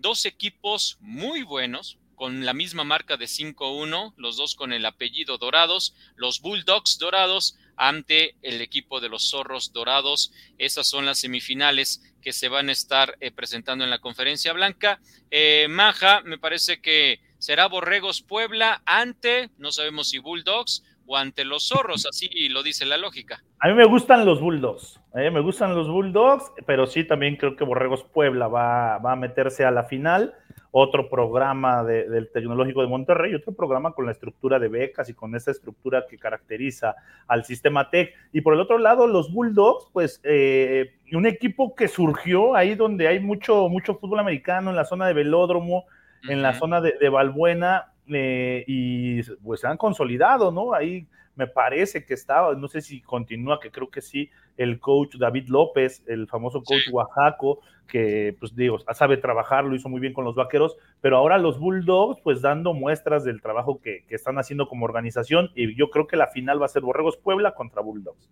dos 0.00 0.24
equipos 0.24 0.98
muy 1.00 1.42
buenos, 1.42 1.98
con 2.16 2.44
la 2.46 2.54
misma 2.54 2.82
marca 2.82 3.16
de 3.16 3.26
5-1, 3.26 4.14
los 4.16 4.36
dos 4.36 4.54
con 4.54 4.72
el 4.72 4.86
apellido 4.86 5.38
Dorados, 5.38 5.94
los 6.16 6.40
Bulldogs 6.40 6.98
Dorados 6.98 7.56
ante 7.76 8.36
el 8.42 8.62
equipo 8.62 9.00
de 9.00 9.10
los 9.10 9.28
Zorros 9.30 9.72
Dorados. 9.72 10.32
Esas 10.58 10.88
son 10.88 11.04
las 11.04 11.20
semifinales 11.20 12.02
que 12.22 12.32
se 12.32 12.48
van 12.48 12.70
a 12.70 12.72
estar 12.72 13.16
eh, 13.20 13.30
presentando 13.30 13.84
en 13.84 13.90
la 13.90 14.00
conferencia 14.00 14.54
blanca. 14.54 15.00
Eh, 15.30 15.66
Maja, 15.68 16.22
me 16.22 16.38
parece 16.38 16.80
que 16.80 17.20
será 17.38 17.68
Borregos 17.68 18.22
Puebla 18.22 18.82
ante, 18.86 19.50
no 19.58 19.70
sabemos 19.70 20.08
si 20.08 20.18
Bulldogs 20.18 20.82
o 21.06 21.16
ante 21.16 21.44
los 21.44 21.68
Zorros, 21.68 22.06
así 22.06 22.28
lo 22.48 22.62
dice 22.62 22.84
la 22.84 22.96
lógica. 22.96 23.42
A 23.60 23.68
mí 23.68 23.74
me 23.74 23.84
gustan 23.84 24.24
los 24.24 24.40
Bulldogs, 24.40 25.00
eh, 25.14 25.30
me 25.30 25.40
gustan 25.40 25.74
los 25.74 25.88
Bulldogs, 25.88 26.52
pero 26.66 26.86
sí 26.86 27.04
también 27.04 27.36
creo 27.36 27.56
que 27.56 27.64
Borregos 27.64 28.04
Puebla 28.04 28.48
va, 28.48 28.98
va 28.98 29.12
a 29.12 29.16
meterse 29.16 29.64
a 29.64 29.70
la 29.70 29.84
final 29.84 30.34
otro 30.78 31.08
programa 31.08 31.82
del 31.84 32.30
Tecnológico 32.30 32.82
de 32.82 32.86
Monterrey, 32.86 33.34
otro 33.34 33.54
programa 33.54 33.92
con 33.92 34.04
la 34.04 34.12
estructura 34.12 34.58
de 34.58 34.68
becas 34.68 35.08
y 35.08 35.14
con 35.14 35.34
esa 35.34 35.50
estructura 35.50 36.04
que 36.06 36.18
caracteriza 36.18 36.94
al 37.26 37.46
sistema 37.46 37.88
TEC. 37.88 38.12
Y 38.34 38.42
por 38.42 38.52
el 38.52 38.60
otro 38.60 38.76
lado, 38.76 39.06
los 39.06 39.32
Bulldogs, 39.32 39.88
pues 39.94 40.20
eh, 40.22 40.96
un 41.12 41.24
equipo 41.24 41.74
que 41.74 41.88
surgió 41.88 42.54
ahí 42.54 42.74
donde 42.74 43.08
hay 43.08 43.20
mucho, 43.20 43.70
mucho 43.70 43.94
fútbol 43.94 44.18
americano, 44.18 44.68
en 44.68 44.76
la 44.76 44.84
zona 44.84 45.06
de 45.06 45.14
velódromo, 45.14 45.86
en 46.28 46.42
la 46.42 46.52
zona 46.52 46.82
de, 46.82 46.92
de 47.00 47.08
Balbuena, 47.08 47.94
eh, 48.12 48.64
y 48.66 49.22
pues 49.42 49.60
se 49.60 49.66
han 49.66 49.76
consolidado, 49.76 50.52
¿no? 50.52 50.72
Ahí 50.74 51.06
me 51.36 51.46
parece 51.46 52.04
que 52.04 52.14
estaba, 52.14 52.54
no 52.54 52.66
sé 52.66 52.80
si 52.80 53.02
continúa, 53.02 53.60
que 53.60 53.70
creo 53.70 53.90
que 53.90 54.00
sí, 54.00 54.30
el 54.56 54.80
coach 54.80 55.16
David 55.16 55.48
López, 55.48 56.02
el 56.06 56.26
famoso 56.26 56.62
coach 56.62 56.88
Oaxaco, 56.90 57.60
que 57.86 58.34
pues 58.40 58.56
digo, 58.56 58.78
sabe 58.94 59.18
trabajar, 59.18 59.64
lo 59.64 59.76
hizo 59.76 59.88
muy 59.88 60.00
bien 60.00 60.14
con 60.14 60.24
los 60.24 60.34
vaqueros, 60.34 60.76
pero 61.00 61.18
ahora 61.18 61.38
los 61.38 61.58
Bulldogs 61.58 62.20
pues 62.22 62.40
dando 62.40 62.72
muestras 62.72 63.22
del 63.22 63.42
trabajo 63.42 63.80
que, 63.80 64.04
que 64.08 64.14
están 64.14 64.38
haciendo 64.38 64.66
como 64.66 64.86
organización 64.86 65.50
y 65.54 65.74
yo 65.76 65.90
creo 65.90 66.06
que 66.06 66.16
la 66.16 66.28
final 66.28 66.60
va 66.60 66.66
a 66.66 66.70
ser 66.70 66.82
Borregos 66.82 67.18
Puebla 67.18 67.54
contra 67.54 67.82
Bulldogs. 67.82 68.30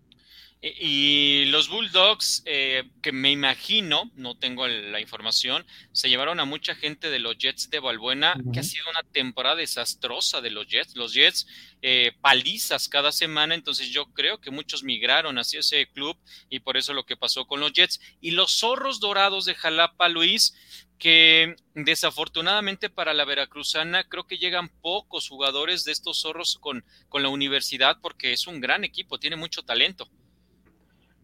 Y 0.66 1.44
los 1.46 1.68
Bulldogs, 1.68 2.42
eh, 2.46 2.84
que 3.02 3.12
me 3.12 3.30
imagino, 3.30 4.10
no 4.14 4.34
tengo 4.34 4.66
la 4.66 4.98
información, 4.98 5.66
se 5.92 6.08
llevaron 6.08 6.40
a 6.40 6.46
mucha 6.46 6.74
gente 6.74 7.10
de 7.10 7.18
los 7.18 7.36
Jets 7.36 7.68
de 7.68 7.80
Balbuena, 7.80 8.34
que 8.50 8.60
ha 8.60 8.62
sido 8.62 8.88
una 8.88 9.02
temporada 9.02 9.56
desastrosa 9.56 10.40
de 10.40 10.48
los 10.48 10.66
Jets. 10.66 10.96
Los 10.96 11.12
Jets 11.12 11.46
eh, 11.82 12.12
palizas 12.22 12.88
cada 12.88 13.12
semana, 13.12 13.54
entonces 13.54 13.90
yo 13.90 14.06
creo 14.14 14.40
que 14.40 14.50
muchos 14.50 14.84
migraron 14.84 15.36
hacia 15.36 15.60
ese 15.60 15.86
club 15.88 16.16
y 16.48 16.60
por 16.60 16.78
eso 16.78 16.94
lo 16.94 17.04
que 17.04 17.18
pasó 17.18 17.46
con 17.46 17.60
los 17.60 17.74
Jets. 17.74 18.00
Y 18.22 18.30
los 18.30 18.58
Zorros 18.58 19.00
Dorados 19.00 19.44
de 19.44 19.54
Jalapa, 19.54 20.08
Luis, 20.08 20.54
que 20.98 21.56
desafortunadamente 21.74 22.88
para 22.88 23.12
la 23.12 23.26
Veracruzana 23.26 24.04
creo 24.04 24.26
que 24.26 24.38
llegan 24.38 24.70
pocos 24.80 25.28
jugadores 25.28 25.84
de 25.84 25.92
estos 25.92 26.22
zorros 26.22 26.56
con, 26.58 26.86
con 27.10 27.22
la 27.22 27.28
universidad 27.28 27.98
porque 28.00 28.32
es 28.32 28.46
un 28.46 28.62
gran 28.62 28.82
equipo, 28.84 29.18
tiene 29.18 29.36
mucho 29.36 29.62
talento 29.62 30.08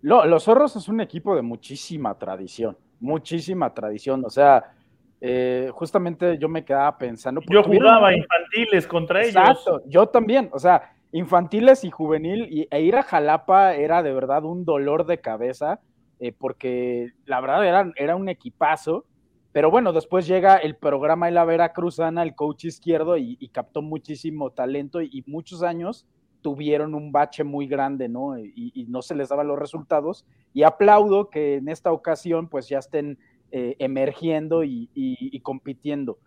los 0.03 0.45
zorros 0.45 0.77
es 0.77 0.89
un 0.89 1.01
equipo 1.01 1.37
de 1.37 1.43
muchísima 1.43 2.17
tradición, 2.19 2.77
muchísima 3.01 3.73
tradición. 3.75 4.25
O 4.25 4.31
sea, 4.31 4.73
eh, 5.21 5.71
justamente 5.73 6.39
yo 6.39 6.49
me 6.49 6.65
quedaba 6.65 6.97
pensando. 6.97 7.41
Yo 7.49 7.63
jugaba 7.63 8.15
infantiles 8.15 8.87
contra 8.87 9.21
ellos. 9.21 9.37
Exacto, 9.37 9.83
yo 9.87 10.07
también. 10.07 10.49
O 10.53 10.59
sea, 10.59 10.93
infantiles 11.13 11.85
y 11.85 11.91
juvenil, 11.91 12.47
y, 12.51 12.69
e 12.71 12.83
ir 12.83 12.97
a 12.97 13.03
Jalapa 13.03 13.75
era 13.75 14.03
de 14.03 14.13
verdad 14.13 14.45
un 14.45 14.65
dolor 14.65 15.07
de 15.07 15.21
cabeza, 15.21 15.81
eh, 16.19 16.33
porque 16.33 17.13
la 17.27 17.41
verdad 17.41 17.67
era, 17.67 17.93
era 17.97 18.17
un 18.17 18.29
equipazo. 18.29 19.05
Pero 19.53 19.71
bueno, 19.71 19.93
después 19.93 20.29
llega 20.29 20.57
el 20.57 20.77
programa 20.77 21.27
de 21.27 21.33
la 21.33 21.45
Veracruzana, 21.45 22.23
el 22.23 22.37
coach 22.37 22.67
izquierdo, 22.67 23.17
y, 23.17 23.37
captó 23.49 23.83
muchísimo 23.83 24.51
talento 24.51 25.03
y 25.03 25.25
muchos 25.27 25.65
años 25.65 26.07
tuvieron 26.41 26.95
un 26.95 27.13
bache 27.13 27.45
muy 27.45 27.67
grande, 27.67 28.09
¿no? 28.09 28.39
Y, 28.39 28.87
no 28.89 29.03
se 29.03 29.15
les 29.15 29.29
daban 29.29 29.49
los 29.49 29.59
resultados. 29.59 30.27
Y 30.53 30.63
aplaudo 30.63 31.31
que 31.31 31.57
en 31.57 31.69
esta 31.69 31.93
ocasión 31.93 32.49
pues 32.49 32.69
ya 32.69 32.79
estén 32.79 33.19
eh, 33.53 33.77
emergiendo 33.79 34.65
y, 34.65 35.41
compitiendo. 35.43 36.19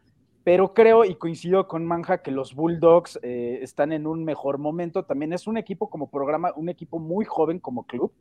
Pero 0.43 0.73
creo 0.73 1.05
y 1.05 1.15
coincido 1.15 1.67
con 1.67 1.85
Manja 1.85 2.21
que 2.21 2.31
los 2.31 2.53
Bulldogs 2.53 3.17
eh, 3.23 3.59
están 3.61 3.93
en 3.93 4.07
un 4.07 4.25
mejor 4.25 4.57
momento. 4.57 5.03
También 5.03 5.33
es 5.33 5.47
un 5.47 5.57
equipo 5.57 5.89
como 5.89 6.09
programa, 6.09 6.51
un 6.55 6.69
equipo 6.69 6.99
muy 6.99 7.25
joven 7.25 7.59
como 7.59 7.85
club. 7.85 8.11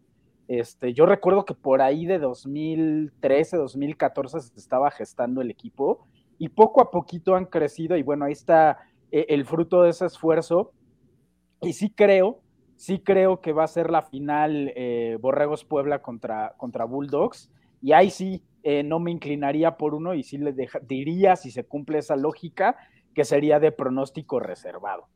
Este, 0.49 0.93
yo 0.93 1.07
recuerdo 1.07 1.45
que 1.45 1.55
por 1.55 1.83
ahí 1.83 2.07
de 2.07 2.19
2013, 2.19 3.57
2014 3.57 4.41
se 4.41 4.59
estaba 4.59 4.91
gestando 4.91 5.41
el 5.41 5.51
equipo 5.51 6.07
y 6.39 6.49
poco 6.49 6.81
a 6.81 6.91
poquito 6.91 7.35
han 7.37 7.47
crecido 7.47 7.97
y 7.97 8.03
bueno, 8.03 8.25
ahí 8.25 8.33
está 8.33 8.79
eh, 9.13 9.27
el 9.29 9.45
fruto 9.45 9.83
de 9.83 9.91
ese 9.91 10.07
esfuerzo 10.07 10.73
y 11.63 11.73
sí 11.73 11.91
creo, 11.91 12.43
sí 12.77 12.99
creo 12.99 13.41
que 13.41 13.53
va 13.53 13.65
a 13.65 13.69
ser 13.69 13.91
la 13.91 14.03
final 14.03 14.73
eh, 14.75 15.17
Borregos 15.21 15.65
Puebla 15.65 16.03
contra, 16.03 16.55
contra 16.57 16.85
Bulldogs. 16.85 17.51
Y 17.81 17.93
ahí 17.93 18.11
sí, 18.11 18.43
eh, 18.63 18.83
no 18.83 19.01
me 19.01 19.11
inclinaría 19.11 19.77
por 19.77 19.95
uno 19.95 20.15
y 20.15 20.23
sí 20.23 20.39
le 20.39 20.55
diría, 20.83 21.37
si 21.37 21.51
se 21.51 21.65
cumple 21.65 21.99
esa 21.99 22.17
lógica, 22.17 22.77
que 23.15 23.25
sería 23.25 23.59
de 23.59 23.73
pronóstico 23.73 24.41
reservado. 24.41 25.09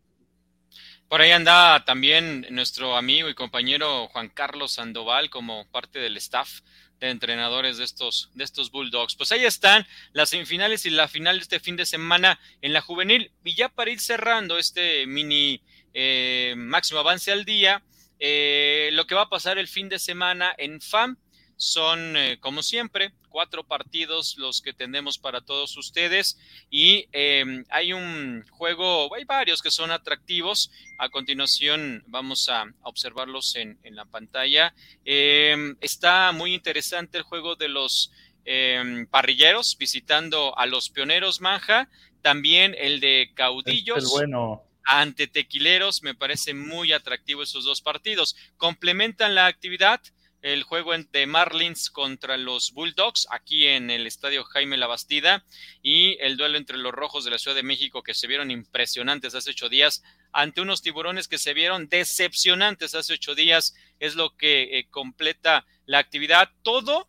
Por 1.08 1.20
ahí 1.20 1.30
anda 1.30 1.84
también 1.84 2.46
nuestro 2.50 2.96
amigo 2.96 3.28
y 3.28 3.34
compañero 3.34 4.08
Juan 4.08 4.28
Carlos 4.28 4.72
Sandoval 4.72 5.30
como 5.30 5.64
parte 5.70 6.00
del 6.00 6.16
staff 6.16 6.60
de 6.98 7.10
entrenadores 7.10 7.78
de 7.78 7.84
estos, 7.84 8.30
de 8.34 8.42
estos 8.42 8.72
Bulldogs. 8.72 9.14
Pues 9.14 9.30
ahí 9.30 9.44
están 9.44 9.86
las 10.12 10.30
semifinales 10.30 10.84
y 10.84 10.90
la 10.90 11.06
final 11.06 11.36
de 11.36 11.42
este 11.42 11.60
fin 11.60 11.76
de 11.76 11.86
semana 11.86 12.40
en 12.60 12.72
la 12.72 12.80
juvenil. 12.80 13.30
Y 13.44 13.54
ya 13.54 13.68
para 13.68 13.90
ir 13.90 14.00
cerrando 14.00 14.58
este 14.58 15.06
mini 15.06 15.62
eh, 15.98 16.52
máximo 16.58 17.00
avance 17.00 17.32
al 17.32 17.46
día. 17.46 17.82
Eh, 18.18 18.90
lo 18.92 19.06
que 19.06 19.14
va 19.14 19.22
a 19.22 19.28
pasar 19.30 19.56
el 19.56 19.66
fin 19.66 19.88
de 19.88 19.98
semana 19.98 20.54
en 20.58 20.82
FAM 20.82 21.16
son, 21.56 22.18
eh, 22.18 22.36
como 22.38 22.62
siempre, 22.62 23.14
cuatro 23.30 23.64
partidos 23.64 24.36
los 24.36 24.60
que 24.60 24.74
tenemos 24.74 25.16
para 25.16 25.40
todos 25.40 25.74
ustedes 25.78 26.38
y 26.70 27.06
em, 27.12 27.64
hay 27.70 27.94
un 27.94 28.44
juego, 28.50 29.14
hay 29.14 29.24
varios 29.24 29.62
que 29.62 29.70
son 29.70 29.90
atractivos. 29.90 30.70
A 30.98 31.08
continuación 31.08 32.04
vamos 32.08 32.50
a, 32.50 32.66
observarlos 32.82 33.56
en, 33.56 33.78
en, 33.82 33.96
la 33.96 34.04
pantalla. 34.04 34.74
Em, 35.02 35.76
está 35.80 36.30
muy 36.32 36.52
interesante 36.52 37.16
el 37.16 37.24
juego 37.24 37.56
de 37.56 37.68
los 37.68 38.12
em, 38.44 39.06
parrilleros 39.06 39.78
visitando 39.78 40.58
a 40.58 40.66
los 40.66 40.90
pioneros 40.90 41.40
Manja. 41.40 41.88
También 42.20 42.74
el 42.76 43.00
de 43.00 43.30
caudillos. 43.34 44.04
Es 44.04 44.10
bueno 44.10 44.66
ante 44.86 45.26
Tequileros. 45.26 46.02
Me 46.02 46.14
parece 46.14 46.54
muy 46.54 46.92
atractivo 46.92 47.42
esos 47.42 47.64
dos 47.64 47.82
partidos. 47.82 48.36
Complementan 48.56 49.34
la 49.34 49.46
actividad 49.46 50.00
el 50.42 50.62
juego 50.62 50.94
entre 50.94 51.26
Marlins 51.26 51.90
contra 51.90 52.36
los 52.36 52.72
Bulldogs 52.72 53.26
aquí 53.30 53.66
en 53.66 53.90
el 53.90 54.06
estadio 54.06 54.44
Jaime 54.44 54.76
Labastida 54.76 55.44
y 55.82 56.16
el 56.20 56.36
duelo 56.36 56.56
entre 56.56 56.76
los 56.76 56.92
Rojos 56.92 57.24
de 57.24 57.32
la 57.32 57.38
Ciudad 57.38 57.56
de 57.56 57.64
México 57.64 58.02
que 58.04 58.14
se 58.14 58.28
vieron 58.28 58.52
impresionantes 58.52 59.34
hace 59.34 59.50
ocho 59.50 59.68
días 59.68 60.04
ante 60.32 60.60
unos 60.60 60.82
tiburones 60.82 61.26
que 61.26 61.38
se 61.38 61.52
vieron 61.52 61.88
decepcionantes 61.88 62.94
hace 62.94 63.14
ocho 63.14 63.34
días 63.34 63.74
es 63.98 64.14
lo 64.14 64.36
que 64.36 64.78
eh, 64.78 64.86
completa 64.88 65.66
la 65.86 65.98
actividad. 65.98 66.50
Todo 66.62 67.08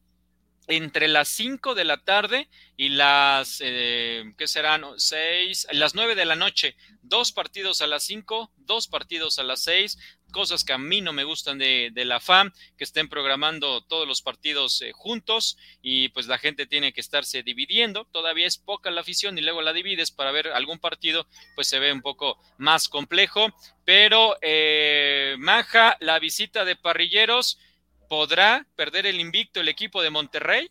entre 0.67 1.07
las 1.07 1.29
5 1.29 1.75
de 1.75 1.85
la 1.85 2.03
tarde 2.03 2.49
y 2.75 2.89
las, 2.89 3.59
eh, 3.61 4.33
¿qué 4.37 4.47
serán? 4.47 4.83
6, 4.97 5.67
las 5.71 5.95
9 5.95 6.15
de 6.15 6.25
la 6.25 6.35
noche. 6.35 6.75
Dos 7.01 7.31
partidos 7.31 7.81
a 7.81 7.87
las 7.87 8.03
5, 8.03 8.51
dos 8.57 8.87
partidos 8.87 9.39
a 9.39 9.43
las 9.43 9.63
6, 9.63 9.97
cosas 10.31 10.65
que 10.65 10.73
a 10.73 10.77
mí 10.77 10.99
no 10.99 11.13
me 11.13 11.23
gustan 11.23 11.57
de, 11.57 11.89
de 11.93 12.05
la 12.05 12.19
FAM, 12.19 12.51
que 12.77 12.83
estén 12.83 13.07
programando 13.07 13.81
todos 13.85 14.05
los 14.05 14.21
partidos 14.21 14.81
eh, 14.81 14.91
juntos 14.91 15.57
y 15.81 16.09
pues 16.09 16.27
la 16.27 16.37
gente 16.37 16.65
tiene 16.65 16.91
que 16.91 17.01
estarse 17.01 17.43
dividiendo. 17.43 18.05
Todavía 18.11 18.45
es 18.45 18.57
poca 18.57 18.91
la 18.91 19.01
afición 19.01 19.37
y 19.37 19.41
luego 19.41 19.61
la 19.61 19.73
divides 19.73 20.11
para 20.11 20.31
ver 20.31 20.49
algún 20.49 20.79
partido, 20.79 21.27
pues 21.55 21.67
se 21.67 21.79
ve 21.79 21.93
un 21.93 22.01
poco 22.01 22.39
más 22.57 22.89
complejo. 22.89 23.47
Pero, 23.85 24.37
eh, 24.41 25.35
Maja, 25.39 25.95
la 26.01 26.19
visita 26.19 26.65
de 26.65 26.75
parrilleros 26.75 27.57
¿Podrá 28.07 28.65
perder 28.75 29.05
el 29.05 29.19
invicto 29.19 29.59
el 29.59 29.67
equipo 29.67 30.01
de 30.01 30.09
Monterrey? 30.09 30.69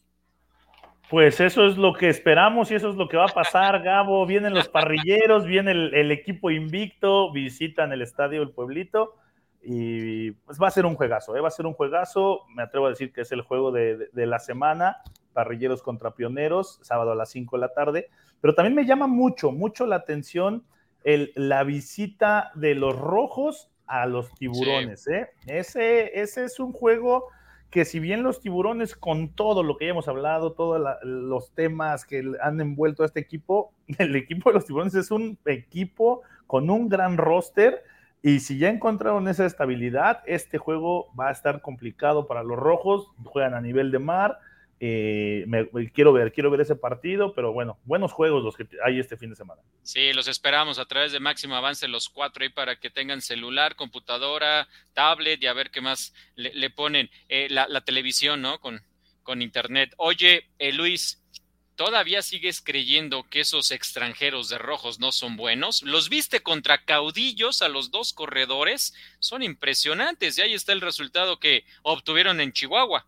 Pues 1.09 1.38
eso 1.38 1.66
es 1.66 1.77
lo 1.77 1.92
que 1.94 2.09
esperamos 2.09 2.70
y 2.70 2.75
eso 2.75 2.90
es 2.90 2.96
lo 2.96 3.09
que 3.09 3.16
va 3.16 3.27
a 3.27 3.35
pasar, 3.35 3.81
Gabo. 3.85 4.27
Vienen 4.27 4.55
los 4.55 4.68
parrilleros, 4.68 5.46
viene 5.46 5.70
el, 5.70 6.11
equipo 6.11 6.51
invicto, 6.51 7.33
visitan 7.33 7.92
el 7.92 8.03
estadio 8.03 8.42
El 8.42 8.51
Pueblito 8.51 9.14
y 9.62 10.33
pues 10.33 10.61
va 10.61 10.68
a 10.68 10.72
ser 10.72 10.87
un 10.87 10.94
juegazo, 10.94 11.37
¿eh? 11.37 11.40
va 11.40 11.49
a 11.49 11.53
ser 11.53 11.66
un 11.66 11.75
juegazo. 11.75 12.44
Me 12.55 12.62
atrevo 12.62 12.87
a 12.87 12.90
decir 12.90 13.12
que 13.12 13.20
es 13.20 13.31
el 13.33 13.42
juego 13.42 13.70
de, 13.70 14.09
la 14.14 14.38
semana, 14.40 14.99
parrilleros 15.33 15.83
contra 15.83 16.12
pioneros, 16.12 16.81
sábado 16.83 17.12
a 17.12 17.14
las 17.14 17.31
5 17.31 17.57
de 17.57 17.61
la 17.61 17.72
tarde. 17.72 18.09
Pero 18.40 18.55
también 18.55 18.75
me 18.75 18.85
llama 18.85 19.07
mucho, 19.07 19.53
mucho 19.53 19.87
la 19.87 19.96
atención 19.96 20.64
el, 21.05 21.33
la 21.37 21.62
visita 21.62 22.51
de 22.55 22.75
los 22.75 22.99
rojos 22.99 23.70
a 23.87 24.07
los 24.07 24.33
tiburones. 24.35 25.07
¿eh? 25.09 25.31
Ese, 25.46 26.20
ese 26.20 26.44
es 26.44 26.61
un 26.61 26.72
juego 26.72 27.29
que 27.70 27.85
si 27.85 28.01
bien 28.01 28.22
los 28.22 28.40
tiburones, 28.40 28.94
con 28.94 29.29
todo 29.29 29.62
lo 29.62 29.77
que 29.77 29.87
ya 29.87 29.90
hemos 29.90 30.09
hablado, 30.09 30.53
todos 30.53 30.81
los 31.03 31.51
temas 31.53 32.05
que 32.05 32.25
han 32.40 32.61
envuelto 32.61 33.03
a 33.03 33.07
este 33.07 33.20
equipo, 33.20 33.72
el 33.99 34.16
equipo 34.16 34.51
de 34.51 34.55
los 34.55 34.64
tiburones 34.64 34.94
es 34.94 35.11
un 35.11 35.38
equipo 35.46 36.22
con 36.46 36.70
un 36.70 36.88
gran 36.88 37.16
roster. 37.16 37.85
Y 38.22 38.40
si 38.40 38.59
ya 38.59 38.70
encontraron 38.70 39.29
esa 39.29 39.46
estabilidad, 39.46 40.22
este 40.27 40.59
juego 40.59 41.12
va 41.18 41.29
a 41.29 41.33
estar 41.33 41.61
complicado 41.61 42.27
para 42.27 42.42
los 42.42 42.59
rojos. 42.59 43.09
Juegan 43.25 43.55
a 43.55 43.61
nivel 43.61 43.92
de 43.92 43.99
mar 43.99 44.40
eh, 44.78 45.44
me, 45.46 45.68
quiero 45.90 46.12
ver, 46.12 46.32
quiero 46.32 46.50
ver 46.50 46.60
ese 46.60 46.76
partido, 46.76 47.34
pero 47.34 47.52
bueno, 47.52 47.78
buenos 47.84 48.12
juegos 48.12 48.44
los 48.44 48.56
que 48.56 48.66
hay 48.84 49.00
este 49.00 49.16
fin 49.16 49.30
de 49.30 49.36
semana. 49.36 49.62
Sí, 49.82 50.12
los 50.12 50.28
esperamos 50.28 50.78
a 50.78 50.84
través 50.84 51.12
de 51.12 51.20
Máximo 51.20 51.56
Avance 51.56 51.88
los 51.88 52.10
cuatro 52.10 52.42
ahí 52.44 52.50
para 52.50 52.76
que 52.76 52.90
tengan 52.90 53.22
celular, 53.22 53.74
computadora, 53.74 54.68
tablet 54.92 55.42
y 55.42 55.46
a 55.46 55.54
ver 55.54 55.70
qué 55.70 55.80
más 55.80 56.12
le, 56.34 56.68
ponen 56.70 57.10
eh, 57.28 57.48
la, 57.48 57.80
televisión, 57.80 58.42
¿no? 58.42 58.60
Con, 58.60 58.82
con 59.22 59.40
internet. 59.40 59.94
Oye, 59.96 60.50
eh, 60.58 60.72
Luis, 60.72 61.22
¿todavía 61.74 62.20
sigues 62.20 62.60
creyendo 62.60 63.24
que 63.30 63.40
esos 63.40 63.70
extranjeros 63.70 64.50
de 64.50 64.58
rojos 64.58 64.98
no 64.98 65.10
son 65.10 65.36
buenos? 65.36 65.82
Los 65.84 66.10
viste 66.10 66.42
contra 66.42 66.84
caudillos 66.84 67.62
a 67.62 67.68
los 67.68 67.90
dos 67.90 68.12
corredores, 68.12 68.94
son 69.20 69.42
impresionantes 69.42 70.36
y 70.36 70.42
ahí 70.42 70.52
está 70.52 70.74
el 70.74 70.82
resultado 70.82 71.38
que 71.38 71.64
obtuvieron 71.82 72.42
en 72.42 72.52
Chihuahua. 72.52 73.06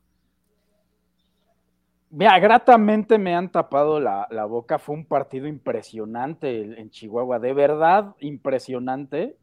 Mira, 2.11 2.39
gratamente 2.39 3.19
me 3.19 3.35
han 3.35 3.51
tapado 3.51 4.01
la, 4.01 4.27
boca. 4.47 4.79
Fue 4.79 4.95
un 4.95 5.05
partido 5.05 5.47
impresionante 5.47 6.81
en 6.81 6.91
Chihuahua, 6.91 7.39
de 7.39 7.53
verdad 7.53 8.15
impresionante. 8.21 9.37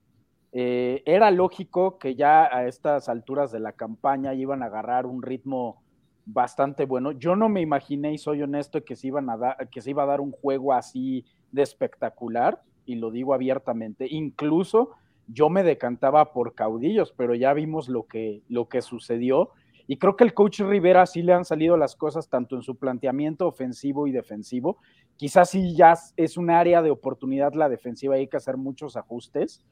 Eh, 0.52 1.04
era 1.06 1.30
lógico 1.30 2.00
que 2.00 2.16
ya 2.16 2.46
a 2.46 2.66
estas 2.66 3.08
alturas 3.08 3.52
de 3.52 3.60
la 3.60 3.74
campaña 3.74 4.34
iban 4.34 4.64
a 4.64 4.68
agarrar 4.68 5.06
un 5.06 5.22
ritmo 5.22 5.84
bastante 6.26 6.86
bueno. 6.86 7.12
Yo 7.12 7.36
no 7.36 7.50
me 7.50 7.62
imaginé, 7.62 8.14
y 8.14 8.18
soy 8.18 8.42
honesto, 8.42 8.84
que 8.84 8.96
se, 8.96 9.08
iban 9.08 9.30
a 9.30 9.58
que 9.72 9.82
se 9.82 9.92
iba 9.92 10.02
a 10.04 10.08
dar 10.08 10.20
un 10.22 10.32
juego 10.32 10.74
así 10.74 11.24
de 11.52 11.62
espectacular, 11.62 12.64
y 12.86 12.96
lo 12.96 13.12
digo 13.12 13.36
abiertamente. 13.36 14.08
Incluso 14.10 14.92
yo 15.28 15.50
me 15.50 15.62
decantaba 15.62 16.34
por 16.34 16.56
caudillos, 16.56 17.14
pero 17.16 17.36
ya 17.36 17.54
vimos 17.54 17.90
lo 17.90 18.08
que, 18.08 18.42
lo 18.48 18.70
que 18.70 18.82
sucedió 18.82 19.52
y 19.88 19.98
creo 19.98 20.16
que 20.16 20.24
el 20.24 20.34
coach 20.34 20.62
Rivera 20.62 21.06
sí 21.06 21.22
le 21.22 21.34
han 21.34 21.46
salido 21.46 21.78
las 21.78 21.96
cosas 21.96 22.30
tanto 22.30 22.56
en 22.56 22.64
su 22.64 22.76
planteamiento 22.76 23.48
ofensivo 23.48 24.08
y 24.08 24.12
defensivo. 24.12 24.78
Quizás 25.16 25.52
sí 25.52 25.76
ya 25.76 25.94
es 26.18 26.38
un 26.38 26.50
área 26.50 26.82
de 26.82 26.92
oportunidad 26.92 27.54
la 27.54 27.70
defensiva, 27.70 28.16
hay 28.16 28.28
que 28.28 28.38
hacer 28.38 28.58
muchos 28.58 28.98
ajustes, 28.98 29.64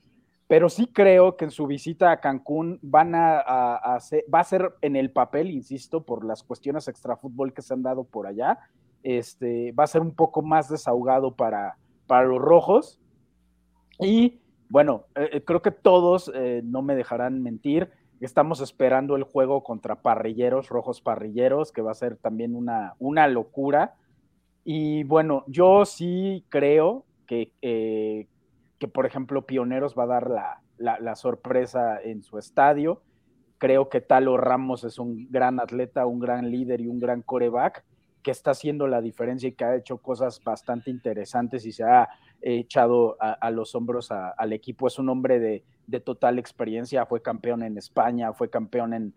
pero 0.47 0.69
sí 0.69 0.87
creo 0.87 1.35
que 1.35 1.45
en 1.45 1.51
su 1.51 1.65
visita 1.65 2.11
a 2.11 2.19
Cancún 2.19 2.77
van 2.81 3.15
a, 3.15 3.75
hacer, 3.75 4.23
va 4.31 4.41
a 4.41 4.43
ser 4.43 4.73
en 4.81 4.95
el 4.95 5.11
papel, 5.11 5.49
insisto, 5.49 6.03
por 6.03 6.23
las 6.23 6.43
cuestiones 6.43 6.87
extrafútbol 6.87 7.53
que 7.53 7.61
se 7.61 7.73
han 7.73 7.81
dado 7.81 8.03
por 8.03 8.27
allá, 8.27 8.59
este, 9.01 9.71
va 9.71 9.85
a 9.85 9.87
ser 9.87 10.01
un 10.01 10.13
poco 10.13 10.41
más 10.41 10.69
desahogado 10.69 11.35
para, 11.35 11.77
para 12.05 12.25
los 12.27 12.39
rojos. 12.39 12.99
Y 13.99 14.41
bueno, 14.69 15.05
eh, 15.15 15.29
eh, 15.33 15.43
creo 15.43 15.61
que 15.61 15.71
todos 15.71 16.31
eh, 16.33 16.61
no 16.63 16.81
me 16.81 16.95
dejarán 16.95 17.41
mentir 17.41 17.89
Estamos 18.19 18.61
esperando 18.61 19.15
el 19.15 19.23
juego 19.23 19.63
contra 19.63 20.01
Parrilleros, 20.01 20.69
Rojos 20.69 21.01
Parrilleros, 21.01 21.71
que 21.71 21.81
va 21.81 21.91
a 21.91 21.95
ser 21.95 22.17
también 22.17 22.55
una, 22.55 22.95
una 22.99 23.27
locura. 23.27 23.95
Y 24.63 25.03
bueno, 25.03 25.43
yo 25.47 25.85
sí 25.85 26.45
creo 26.49 27.05
que, 27.27 27.51
eh, 27.61 28.27
que, 28.79 28.87
por 28.87 29.05
ejemplo, 29.05 29.45
Pioneros 29.45 29.95
va 29.97 30.03
a 30.03 30.07
dar 30.07 30.31
la, 30.77 31.15
sorpresa 31.15 32.01
en 32.01 32.23
su 32.23 32.37
estadio. 32.37 33.01
Creo 33.57 33.89
que 33.89 34.01
Talo 34.01 34.37
Ramos 34.37 34.83
es 34.83 34.99
un 34.99 35.27
gran 35.29 35.59
atleta, 35.59 36.05
un 36.05 36.19
gran 36.19 36.49
líder 36.49 36.81
y 36.81 36.87
un 36.87 36.99
gran 36.99 37.21
coreback 37.21 37.83
que 38.23 38.31
está 38.31 38.51
haciendo 38.51 38.87
la 38.87 39.01
diferencia 39.01 39.49
y 39.49 39.53
que 39.53 39.65
ha 39.65 39.75
hecho 39.75 39.97
cosas 39.97 40.41
bastante 40.43 40.89
interesantes 40.89 41.65
y 41.65 41.73
se 41.73 41.83
ha 41.83 42.09
echado 42.43 43.17
a, 43.19 43.49
los 43.51 43.73
hombros 43.73 44.11
al 44.11 44.53
equipo. 44.53 44.87
Es 44.87 44.99
un 44.99 45.09
hombre 45.09 45.39
de, 45.39 45.63
de 45.87 45.99
total 45.99 46.39
experiencia, 46.39 47.05
fue 47.05 47.21
campeón 47.21 47.63
en 47.63 47.77
España, 47.77 48.33
fue 48.33 48.49
campeón 48.49 48.93
en, 48.93 49.13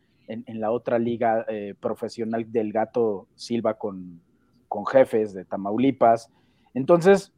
la 0.61 0.73
otra 0.73 0.99
liga 0.99 1.45
eh, 1.49 1.75
profesional 1.79 2.51
del 2.51 2.73
Gato 2.73 3.29
Silva 3.37 3.75
con, 3.75 4.21
con, 4.69 4.85
jefes 4.85 5.33
de 5.33 5.45
Tamaulipas. 5.45 6.33
Entonces, 6.75 7.33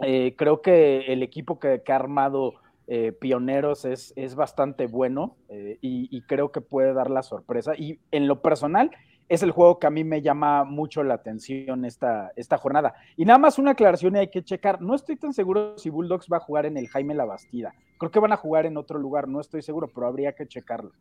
eh, 0.00 0.34
creo 0.36 0.62
que 0.62 1.12
el 1.12 1.24
equipo 1.24 1.58
que, 1.58 1.82
ha 1.86 1.94
armado 1.94 2.54
eh, 2.86 3.10
Pioneros 3.10 3.84
es, 3.84 4.12
es, 4.14 4.36
bastante 4.36 4.86
bueno 4.86 5.36
y, 5.80 6.22
creo 6.22 6.52
que 6.52 6.60
puede 6.60 6.92
dar 6.94 7.10
la 7.10 7.24
sorpresa. 7.24 7.72
Y 7.76 7.98
en 8.12 8.28
lo 8.28 8.42
personal, 8.42 8.92
es 9.28 9.42
el 9.42 9.50
juego 9.50 9.78
que 9.78 9.86
a 9.86 9.90
mí 9.90 10.04
me 10.04 10.22
llama 10.22 10.64
mucho 10.64 11.02
la 11.02 11.14
atención 11.14 11.84
esta, 11.84 12.32
esta 12.36 12.58
jornada. 12.58 12.94
Y 13.16 13.24
nada 13.24 13.38
más 13.38 13.58
una 13.58 13.72
aclaración 13.72 14.16
y 14.16 14.20
hay 14.20 14.30
que 14.30 14.44
checar. 14.44 14.80
No 14.80 14.94
estoy 14.94 15.16
tan 15.16 15.32
seguro 15.32 15.78
si 15.78 15.90
Bulldogs 15.90 16.26
va 16.32 16.38
a 16.38 16.40
jugar 16.40 16.66
en 16.66 16.76
el 16.76 16.88
Jaime 16.88 17.14
La 17.14 17.24
Bastida. 17.24 17.74
Creo 17.98 18.10
que 18.10 18.20
van 18.20 18.32
a 18.32 18.36
jugar 18.36 18.66
en 18.66 18.76
otro 18.76 18.98
lugar, 18.98 19.28
no 19.28 19.40
estoy 19.40 19.62
seguro, 19.62 19.88
pero 19.88 20.06
habría 20.06 20.34
que 20.34 20.46
checarlo. 20.46 20.92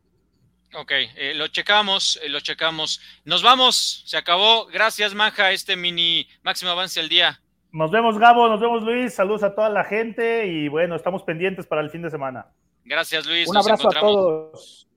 Ok, 0.76 0.92
eh, 0.92 1.34
lo 1.36 1.48
checamos, 1.50 2.20
eh, 2.24 2.30
lo 2.30 2.40
checamos. 2.40 3.00
Nos 3.26 3.44
vamos, 3.44 4.04
se 4.08 4.18
acabó. 4.18 4.66
Gracias, 4.68 5.14
Manja, 5.14 5.52
este 5.52 5.76
mini 5.76 6.28
máximo 6.42 6.72
avance 6.72 7.00
del 7.00 7.10
día. 7.10 7.40
Nos 7.72 7.92
vemos, 7.92 8.18
Gabo, 8.18 8.48
nos 8.48 8.60
vemos, 8.60 8.84
Luis. 8.84 9.14
Saludos 9.14 9.44
a 9.44 9.54
toda 9.54 9.70
la 9.70 9.84
gente 9.84 10.48
y 10.48 10.68
bueno, 10.68 10.96
estamos 10.96 11.24
pendientes 11.24 11.68
para 11.68 11.82
el 11.82 11.90
fin 11.90 12.02
de 12.02 12.10
semana. 12.10 12.48
Gracias, 12.86 13.26
Luis. 13.26 13.48
Un 13.50 13.58
abrazo 13.58 13.90
a 13.90 14.00
todos. 14.00 14.88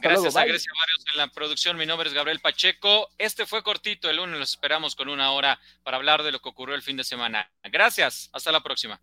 Gracias 0.00 0.36
a 0.36 0.44
Grecia 0.44 0.72
Barrios 0.78 1.04
en 1.12 1.18
la 1.18 1.26
producción. 1.28 1.76
Mi 1.76 1.86
nombre 1.86 2.08
es 2.08 2.14
Gabriel 2.14 2.38
Pacheco. 2.40 3.08
Este 3.18 3.46
fue 3.46 3.62
cortito, 3.62 4.08
el 4.08 4.18
lunes 4.18 4.38
los 4.38 4.50
esperamos 4.50 4.94
con 4.94 5.08
una 5.08 5.32
hora 5.32 5.58
para 5.82 5.96
hablar 5.96 6.22
de 6.22 6.30
lo 6.30 6.40
que 6.40 6.48
ocurrió 6.48 6.74
el 6.76 6.82
fin 6.82 6.96
de 6.96 7.04
semana. 7.04 7.50
Gracias, 7.64 8.30
hasta 8.32 8.52
la 8.52 8.62
próxima. 8.62 9.00